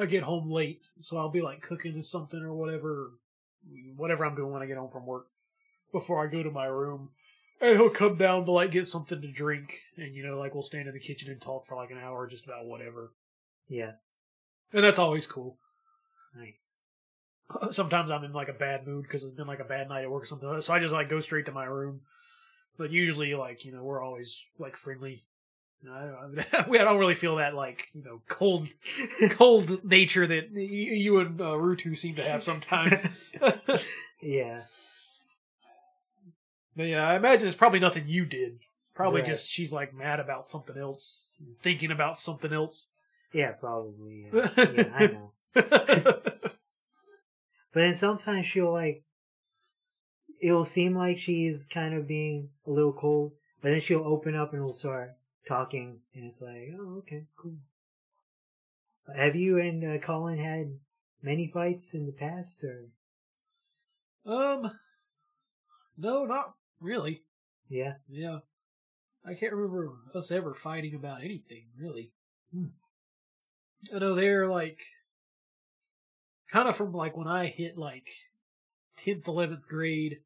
[0.00, 3.12] I get home late, so I'll be like cooking or something or whatever,
[3.96, 5.26] whatever I'm doing when I get home from work
[5.92, 7.10] before I go to my room.
[7.60, 10.62] And he'll come down to like get something to drink, and you know, like we'll
[10.62, 13.12] stand in the kitchen and talk for like an hour, just about whatever.
[13.68, 13.92] Yeah.
[14.72, 15.58] And that's always cool.
[16.34, 17.72] Nice.
[17.74, 20.10] Sometimes I'm in like a bad mood because it's been like a bad night at
[20.10, 22.00] work or something, so I just like go straight to my room.
[22.78, 25.24] But usually, like you know, we're always like friendly.
[25.82, 28.68] You I, I, we I don't really feel that like you know cold,
[29.30, 33.02] cold nature that y- you and uh, Rutu seem to have sometimes.
[33.40, 33.84] but
[34.20, 34.62] Yeah.
[36.76, 38.58] yeah, I imagine it's probably nothing you did.
[38.94, 39.30] Probably Right.
[39.30, 41.30] just she's like mad about something else,
[41.62, 42.88] thinking about something else.
[43.32, 44.26] Yeah, probably.
[44.32, 45.32] Yeah, yeah I know.
[47.72, 49.04] But then sometimes she'll like,
[50.40, 54.52] it'll seem like she's kind of being a little cold, but then she'll open up
[54.52, 55.12] and we'll start
[55.50, 57.56] talking, and it's like, oh, okay, cool.
[59.14, 60.78] Have you and uh, Colin had
[61.22, 62.86] many fights in the past, or
[64.24, 64.70] um,
[65.98, 67.24] no, not really.
[67.68, 67.94] yeah?
[68.08, 68.38] Yeah.
[69.26, 72.12] I can't remember us ever fighting about anything, really.
[72.54, 72.66] Hmm.
[73.94, 74.80] I know they're like
[76.52, 78.08] kind of from like when I hit like
[79.04, 80.18] 10th, 11th grade,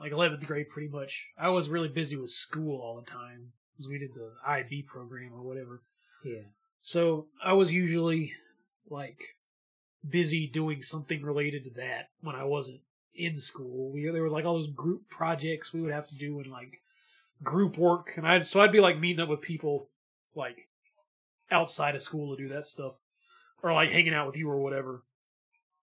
[0.00, 1.28] like 11th grade pretty much.
[1.38, 5.32] I was really busy with school all the time because we did the IB program
[5.34, 5.82] or whatever.
[6.24, 6.42] Yeah.
[6.80, 8.34] So I was usually
[8.88, 9.36] like
[10.08, 12.80] busy doing something related to that when I wasn't
[13.14, 13.90] in school.
[13.92, 16.80] We there was like all those group projects we would have to do and like
[17.42, 19.88] group work, and I so I'd be like meeting up with people
[20.34, 20.68] like
[21.50, 22.94] outside of school to do that stuff,
[23.62, 25.02] or like hanging out with you or whatever.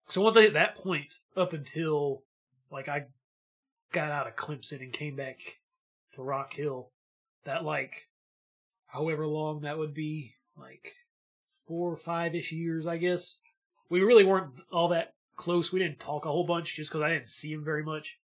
[0.07, 2.23] So once I hit that point, up until
[2.71, 3.05] like I
[3.91, 5.39] got out of Clemson and came back
[6.15, 6.89] to Rock Hill,
[7.45, 8.07] that like
[8.87, 10.93] however long that would be, like
[11.67, 13.37] four or five ish years, I guess.
[13.89, 15.71] We really weren't all that close.
[15.71, 18.17] We didn't talk a whole bunch just because I didn't see him very much,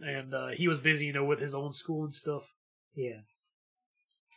[0.00, 2.52] and uh, he was busy, you know, with his own school and stuff.
[2.94, 3.20] Yeah.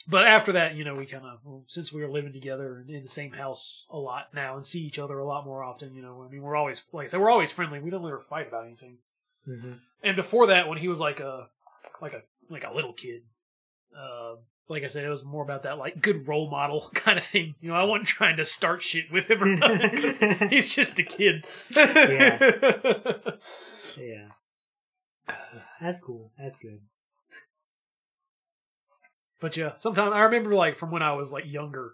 [0.09, 2.89] But after that, you know, we kind of well, since we were living together and
[2.89, 5.93] in the same house a lot now and see each other a lot more often.
[5.93, 7.79] You know, I mean, we're always like I said, we're always friendly.
[7.81, 8.99] We don't ever fight about anything.
[9.45, 11.49] hmm And before that, when he was like a
[12.01, 13.23] like a like a little kid,
[13.97, 14.35] uh,
[14.69, 17.55] like I said, it was more about that like good role model kind of thing.
[17.61, 19.89] You know, I wasn't trying to start shit with him or nothing.
[19.89, 21.45] 'cause He's just a kid.
[23.99, 24.27] Yeah.
[25.81, 26.31] That's cool.
[26.37, 26.81] That's good.
[29.39, 31.93] But yeah, sometimes I remember like from when I was like younger,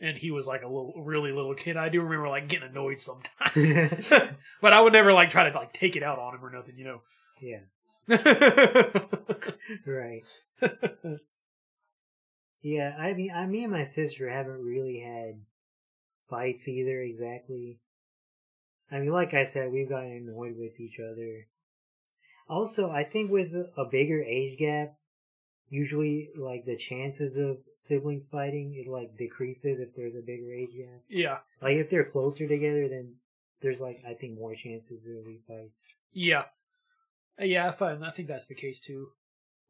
[0.00, 1.76] and he was like a little, really little kid.
[1.76, 4.08] I do remember like getting annoyed sometimes,
[4.60, 6.76] but I would never like try to like take it out on him or nothing,
[6.76, 7.00] you know.
[7.40, 7.60] yeah.
[9.86, 10.22] Right.
[12.62, 15.40] Yeah, I mean, I, me and my sister haven't really had
[16.28, 17.80] fights either, exactly.
[18.90, 21.46] I mean, like I said, we've gotten annoyed with each other.
[22.48, 24.94] Also, I think with a bigger age gap,
[25.68, 30.76] usually, like, the chances of siblings fighting, it, like, decreases if there's a bigger age
[30.76, 31.00] gap.
[31.08, 33.14] yeah, Like, if they're closer together, then
[33.62, 35.94] there's, like, I think more chances there'll be fights.
[36.12, 36.44] yeah,
[37.40, 37.68] Uh, yeah.
[37.68, 39.08] I find I think that's the case too.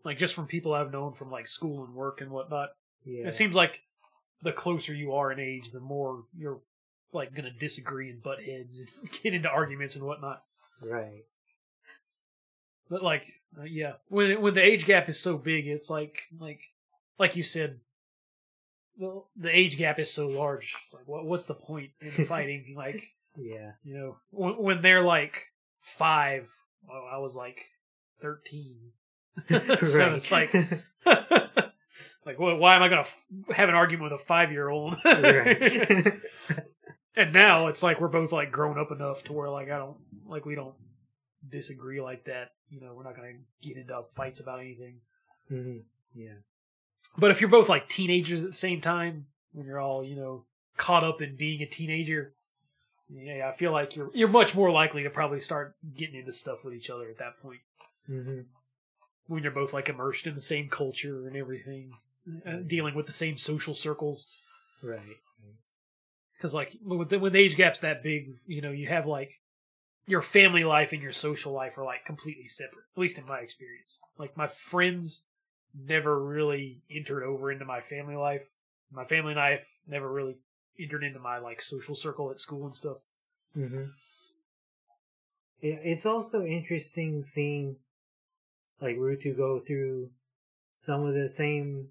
[0.02, 2.70] Like just from people I've known from like school and work and whatnot.
[3.04, 3.28] Yeah.
[3.28, 3.82] It seems like
[4.42, 6.60] the closer you are in age, the more you're
[7.12, 10.42] like gonna disagree and butt heads and get into arguments and whatnot.
[10.82, 11.24] right.
[12.88, 16.60] But like, uh, yeah, when when the age gap is so big, it's like like
[17.18, 17.78] like you said,
[18.98, 20.74] well, the age gap is so large.
[20.92, 22.74] Like, what what's the point in fighting?
[22.76, 23.02] like,
[23.36, 23.72] Yeah.
[23.84, 25.46] you know, when, when they're like
[25.80, 26.50] five,
[26.88, 27.60] well, I was like
[28.20, 28.90] thirteen.
[29.48, 30.50] so it's like,
[32.26, 34.96] like, well, why am I gonna f- have an argument with a five year old?
[37.16, 39.96] and now it's like we're both like grown up enough to where like I don't
[40.26, 40.74] like we don't
[41.48, 42.50] disagree like that.
[42.68, 45.00] You know, we're not gonna get into fights about anything.
[45.48, 45.78] hmm
[46.14, 46.34] Yeah.
[47.18, 50.44] But if you're both like teenagers at the same time, when you're all you know
[50.76, 52.34] caught up in being a teenager,
[53.08, 56.64] yeah, I feel like you're you're much more likely to probably start getting into stuff
[56.64, 57.60] with each other at that point
[58.06, 58.40] hmm
[59.26, 61.92] when you're both like immersed in the same culture and everything,
[62.46, 64.26] uh, dealing with the same social circles.
[64.82, 65.16] Right.
[66.36, 69.40] because like when the, when the age gap's that big, you know, you have like
[70.06, 72.84] your family life and your social life are like completely separate.
[72.96, 75.22] At least in my experience, like my friends
[75.74, 78.46] never really entered over into my family life.
[78.90, 80.36] My family life never really
[80.80, 82.98] entered into my like social circle at school and stuff.
[83.54, 83.84] hmm
[85.62, 87.76] it's also interesting seeing
[88.80, 90.10] like Rutu go through
[90.78, 91.88] some of the same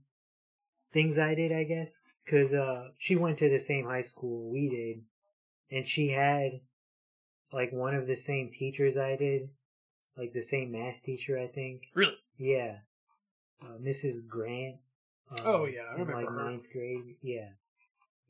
[0.94, 4.70] things I did, I guess, because uh, she went to the same high school we
[4.70, 5.04] did,
[5.76, 6.62] and she had
[7.52, 9.50] like one of the same teachers I did,
[10.18, 11.84] like the same math teacher, I think.
[11.94, 12.18] Really?
[12.38, 12.78] Yeah,
[13.62, 14.26] uh, Mrs.
[14.28, 14.78] Grant.
[15.32, 16.44] um, Oh, yeah, I in remember like her.
[16.44, 17.16] ninth grade.
[17.22, 17.50] Yeah,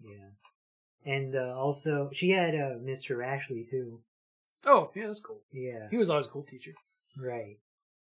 [0.02, 0.30] yeah,
[1.06, 3.26] and uh, also she had uh, Mr.
[3.26, 4.02] Ashley too.
[4.66, 5.42] Oh, yeah, that's cool.
[5.54, 6.74] Yeah, He was always a cool teacher.
[7.18, 7.58] right.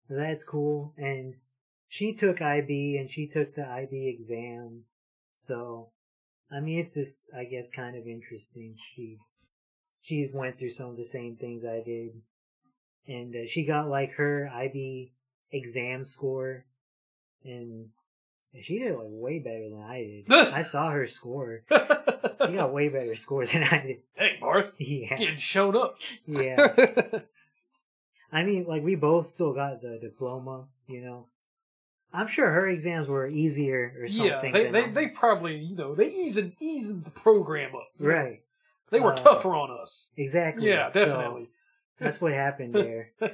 [0.07, 0.93] So that's cool.
[0.97, 1.35] And
[1.89, 4.83] she took IB and she took the IB exam.
[5.37, 5.89] So,
[6.51, 8.75] I mean, it's just, I guess, kind of interesting.
[8.95, 9.17] She,
[10.01, 12.11] she went through some of the same things I did.
[13.07, 15.13] And uh, she got like her IB
[15.51, 16.65] exam score.
[17.45, 17.89] And
[18.61, 20.31] she did like way better than I did.
[20.53, 21.63] I saw her score.
[22.45, 23.97] She got way better scores than I did.
[24.13, 25.17] hey, Parth, Yeah.
[25.17, 25.97] getting showed up.
[26.27, 27.21] Yeah.
[28.31, 31.27] I mean, like we both still got the diploma, you know.
[32.13, 34.25] I'm sure her exams were easier or something.
[34.55, 37.87] yeah, they, they they probably you know they easing easing the program up.
[37.99, 38.41] right,
[38.91, 40.09] They were Uh, tougher on us.
[40.17, 40.67] exactly.
[40.67, 41.49] Yeah, So, definitely.
[41.99, 43.11] that's what happened there.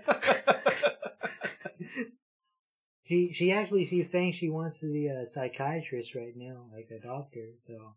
[3.05, 6.99] she she actually she's saying she wants to be a psychiatrist right now, like a
[7.05, 7.49] doctor.
[7.67, 7.93] So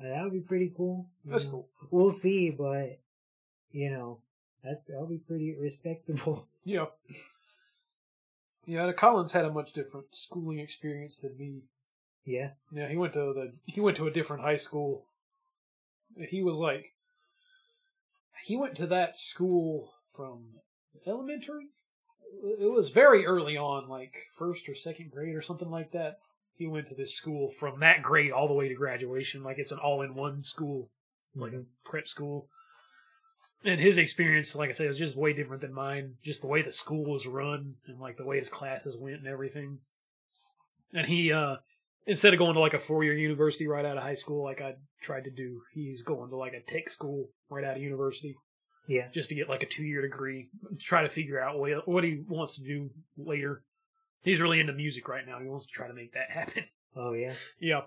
[0.00, 1.08] uh, that would be pretty cool.
[1.24, 1.50] That's know.
[1.50, 1.68] cool.
[1.90, 2.98] We'll see, but
[3.72, 4.18] you know,
[4.64, 6.46] that's that'll be pretty respectable.
[6.64, 6.86] Yeah.
[8.66, 11.62] Yeah, Colin's had a much different schooling experience than me.
[12.24, 12.50] yeah.
[12.72, 15.06] Yeah, he went to the he went to a different high school.
[16.28, 16.92] He was like
[18.44, 20.46] he went to that school from
[21.06, 21.68] elementary.
[22.60, 26.18] It was very early on, like first or second grade or something like that.
[26.54, 29.42] He went to this school from that grade all the way to graduation.
[29.42, 30.90] Like it's an all-in-one school,
[31.34, 31.62] like Mhm.
[31.62, 32.48] a prep school.
[33.66, 36.14] And his experience, like I said, was just way different than mine.
[36.24, 39.26] Just the way the school was run and like the way his classes went and
[39.26, 39.78] everything.
[40.94, 41.56] And he, uh,
[42.06, 44.60] instead of going to like a four year university right out of high school, like
[44.60, 48.36] I tried to do, he's going to like a tech school right out of university
[48.88, 49.08] Yeah.
[49.12, 50.48] just to get like a two year degree,
[50.80, 53.64] try to figure out what what he wants to do later.
[54.22, 55.40] He's really into music right now.
[55.40, 56.64] He wants to try to make that happen.
[56.94, 57.32] Oh yeah.
[57.60, 57.80] yeah.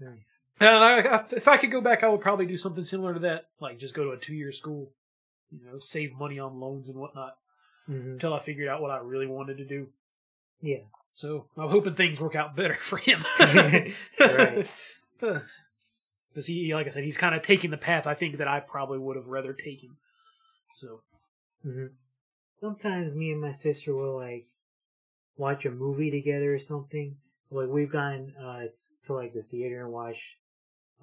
[0.00, 0.38] Nice.
[0.58, 3.20] And I, I, if I could go back, I would probably do something similar to
[3.20, 3.44] that.
[3.60, 4.92] Like just go to a two year school,
[5.52, 7.36] you know, save money on loans and whatnot
[7.86, 9.88] hmm until I figured out what I really wanted to do.
[10.60, 10.84] Yeah.
[11.14, 13.24] So I'm hoping things work out better for him.
[14.18, 14.66] Right.
[16.34, 18.60] Because he, like I said, he's kind of taking the path I think that I
[18.60, 19.90] probably would have rather taken.
[20.74, 21.00] So
[21.62, 21.86] hmm
[22.60, 24.46] Sometimes me and my sister will like
[25.36, 27.16] watch a movie together or something.
[27.50, 28.64] Like we've gone uh,
[29.06, 30.36] to like the theater and watched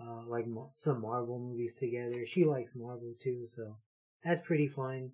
[0.01, 0.45] uh, like
[0.77, 2.25] some Marvel movies together.
[2.25, 3.75] She likes Marvel too, so
[4.23, 5.11] that's pretty fun.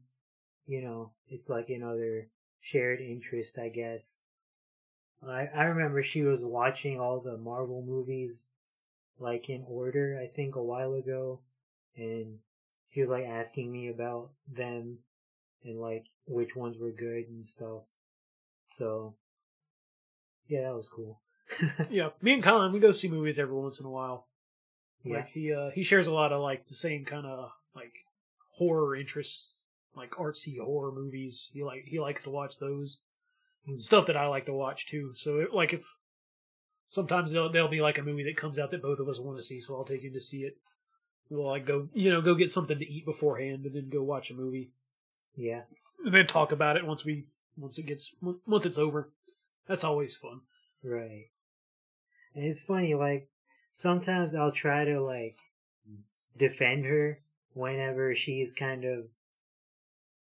[0.66, 2.28] You know, it's like another
[2.62, 4.22] shared interest, I guess.
[5.26, 8.47] I I remember she was watching all the Marvel movies
[9.20, 11.41] like in order, I think a while ago,
[11.95, 12.39] and
[12.91, 14.99] she was like asking me about them
[15.64, 17.84] and like which ones were good and stuff.
[18.72, 19.16] So
[20.47, 21.22] yeah, that was cool.
[21.89, 24.28] yeah, me and Colin, we go see movies every once in a while.
[25.03, 25.18] yeah.
[25.18, 27.93] Like he uh, he shares a lot of like the same kind of like
[28.58, 29.53] horror interests,
[29.95, 31.49] like artsy horror movies.
[31.53, 32.97] He like he likes to watch those
[33.66, 33.80] Hmm.
[33.80, 35.14] stuff that I like to watch too.
[35.16, 35.86] So it, like if
[36.88, 39.38] Sometimes there'll there'll be like a movie that comes out that both of us want
[39.38, 40.58] to see, so I'll take him to see it.
[41.30, 44.30] We'll like go, you know, go get something to eat beforehand, and then go watch
[44.30, 44.70] a movie,
[45.36, 45.64] Yeah.
[46.06, 47.26] and then talk about it once we
[47.58, 49.10] once it gets once it's over.
[49.68, 50.41] That's always fun.
[50.84, 51.26] Right.
[52.36, 53.30] And it's funny, like,
[53.74, 55.38] sometimes I'll try to, like,
[56.38, 57.20] defend her
[57.56, 59.06] whenever she's kind of,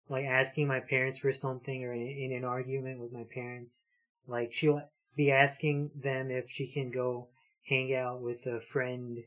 [0.10, 3.84] like, asking my parents for something or in, in an argument with my parents.
[4.26, 4.82] Like, she'll
[5.16, 7.28] be asking them if she can go
[7.68, 9.20] hang out with a friend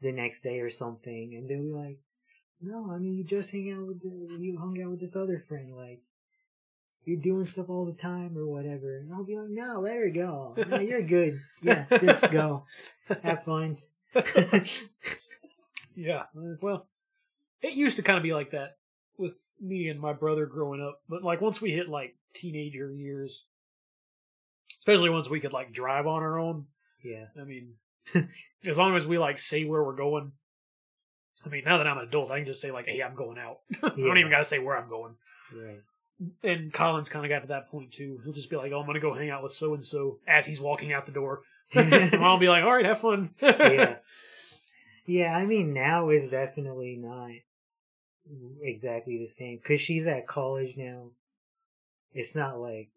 [0.00, 1.34] the next day or something.
[1.36, 1.98] And they'll be like,
[2.62, 5.44] no, I mean, you just hang out with, the, you hung out with this other
[5.46, 5.70] friend.
[5.70, 6.00] Like,
[7.04, 8.96] you're doing stuff all the time or whatever.
[8.96, 10.54] And I'll be like, no, let her go.
[10.66, 11.38] No, you're good.
[11.62, 12.64] Yeah, just go.
[13.22, 13.76] Have fun.
[15.98, 16.26] Yeah.
[16.62, 16.86] Well,
[17.62, 18.76] it used to kind of be like that
[19.16, 23.44] with me and my brother growing up, but like once we hit like teenager years,
[24.80, 26.66] especially once we could like drive on our own.
[27.02, 27.26] yeah.
[27.40, 27.74] I mean,
[28.66, 30.32] as long as we like say where we're going.
[31.44, 33.38] I mean, now that I'm an adult, I can just say like, "Hey, I'm going
[33.38, 35.14] out." I don't even got to say where I'm going.
[35.54, 35.80] Right.
[36.42, 38.20] And Colin's kind of got to that point too.
[38.24, 40.46] He'll just be like, "Oh, I'm gonna go hang out with so and so" as
[40.46, 41.42] he's walking out the door.
[41.74, 43.96] and I'll be like, "All right, have fun." yeah.
[45.06, 47.30] Yeah, I mean, now is definitely not
[48.62, 51.10] exactly the same because she's at college now.
[52.12, 52.88] It's not like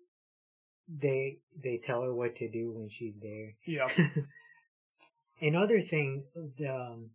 [0.87, 3.55] they they tell her what to do when she's there.
[3.65, 3.87] yeah.
[5.41, 6.23] Another thing,
[6.69, 7.09] um,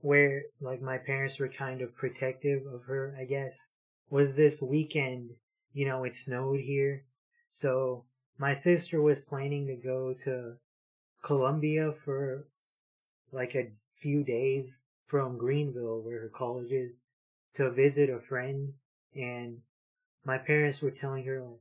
[0.00, 3.70] where like my parents were kind of protective of her, I guess,
[4.10, 5.30] was this weekend.
[5.72, 7.04] You know, it snowed here,
[7.50, 8.04] so
[8.38, 10.56] my sister was planning to go to
[11.22, 12.46] Columbia for
[13.30, 17.00] like a few days from Greenville, where her college is,
[17.54, 18.74] to visit a friend,
[19.14, 19.62] and
[20.24, 21.60] my parents were telling her like,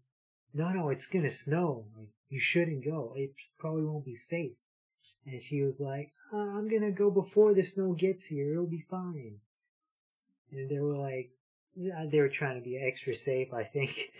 [0.53, 1.87] "No, no, it's gonna snow.
[1.97, 3.13] Like, you shouldn't go.
[3.15, 4.57] It probably won't be safe."
[5.25, 8.51] And she was like, uh, "I'm gonna go before the snow gets here.
[8.51, 9.41] It'll be fine."
[10.51, 11.31] And they were like,
[11.75, 14.11] they were trying to be extra safe, I think.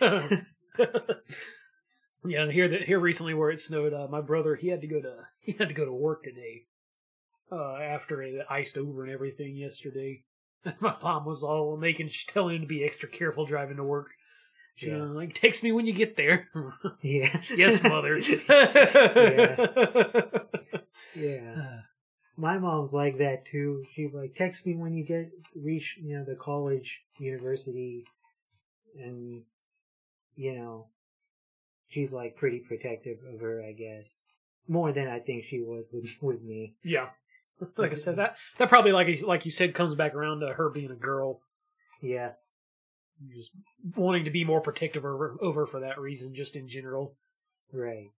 [2.24, 5.00] yeah, here that here recently where it snowed, uh, my brother he had to go
[5.00, 6.64] to he had to go to work today.
[7.50, 10.24] Uh, after it iced over and everything yesterday,
[10.80, 14.10] my mom was all making telling him to be extra careful driving to work.
[14.76, 15.02] She Yeah.
[15.02, 16.48] was like, "Text me when you get there."
[17.02, 17.40] yeah.
[17.56, 18.20] yes, mother.
[21.16, 21.80] Yeah.
[22.36, 23.84] My mom's like that too.
[23.94, 28.04] She like text me when you get reach you know the college university,
[28.98, 29.42] and
[30.34, 30.86] you know
[31.90, 33.62] she's like pretty protective of her.
[33.62, 34.24] I guess
[34.66, 36.74] more than I think she was with with me.
[36.82, 37.10] yeah.
[37.76, 40.52] Like I said, that that probably like you- like you said comes back around to
[40.52, 41.40] her being a girl,
[42.00, 42.32] Yeah,
[43.34, 43.50] just
[43.96, 47.16] wanting to be more protective over over for that reason, just in general.
[47.72, 48.08] right.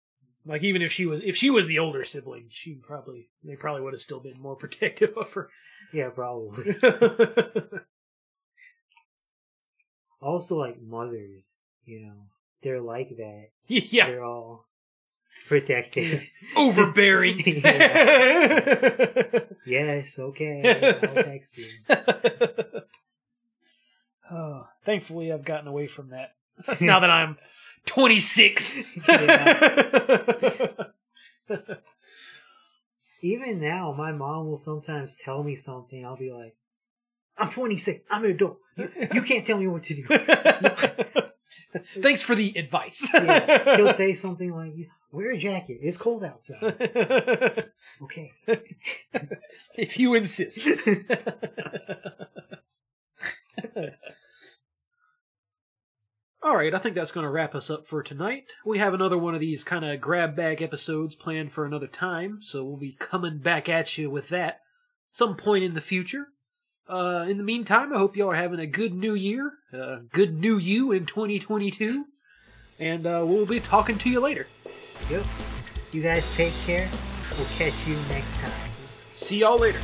[0.47, 3.81] Like even if she was if she was the older sibling, she probably they probably
[3.81, 5.49] would have still been more protective of her.
[5.91, 6.75] Yeah, probably.
[10.21, 11.45] also, like mothers,
[11.83, 12.27] you know,
[12.61, 13.47] they're like that.
[13.67, 14.65] yeah, They're all
[15.47, 16.23] protective.
[16.57, 17.39] overbearing.
[19.65, 20.99] yes, okay.
[21.01, 21.67] I'll text you.
[24.31, 26.35] oh, thankfully, I've gotten away from that.
[26.81, 27.37] now that I'm
[27.85, 28.77] 26.
[33.21, 36.05] Even now, my mom will sometimes tell me something.
[36.05, 36.55] I'll be like,
[37.37, 38.03] I'm 26.
[38.09, 38.59] I'm an adult.
[38.77, 40.03] You, you can't tell me what to do.
[42.01, 43.09] Thanks for the advice.
[43.13, 44.73] Yeah, He'll say something like,
[45.15, 45.79] Wear a jacket.
[45.81, 47.69] It's cold outside.
[48.01, 48.33] Okay.
[49.77, 50.67] if you insist.
[56.43, 58.51] All right, I think that's going to wrap us up for tonight.
[58.65, 62.39] We have another one of these kind of grab bag episodes planned for another time,
[62.41, 64.59] so we'll be coming back at you with that
[65.09, 66.25] some point in the future.
[66.89, 70.37] Uh, in the meantime, I hope y'all are having a good new year, uh, good
[70.37, 72.03] new you in 2022,
[72.79, 74.47] and uh, we'll be talking to you later.
[75.09, 75.25] Yep.
[75.91, 76.89] You guys take care.
[77.37, 78.51] We'll catch you next time.
[78.51, 79.79] See y'all later.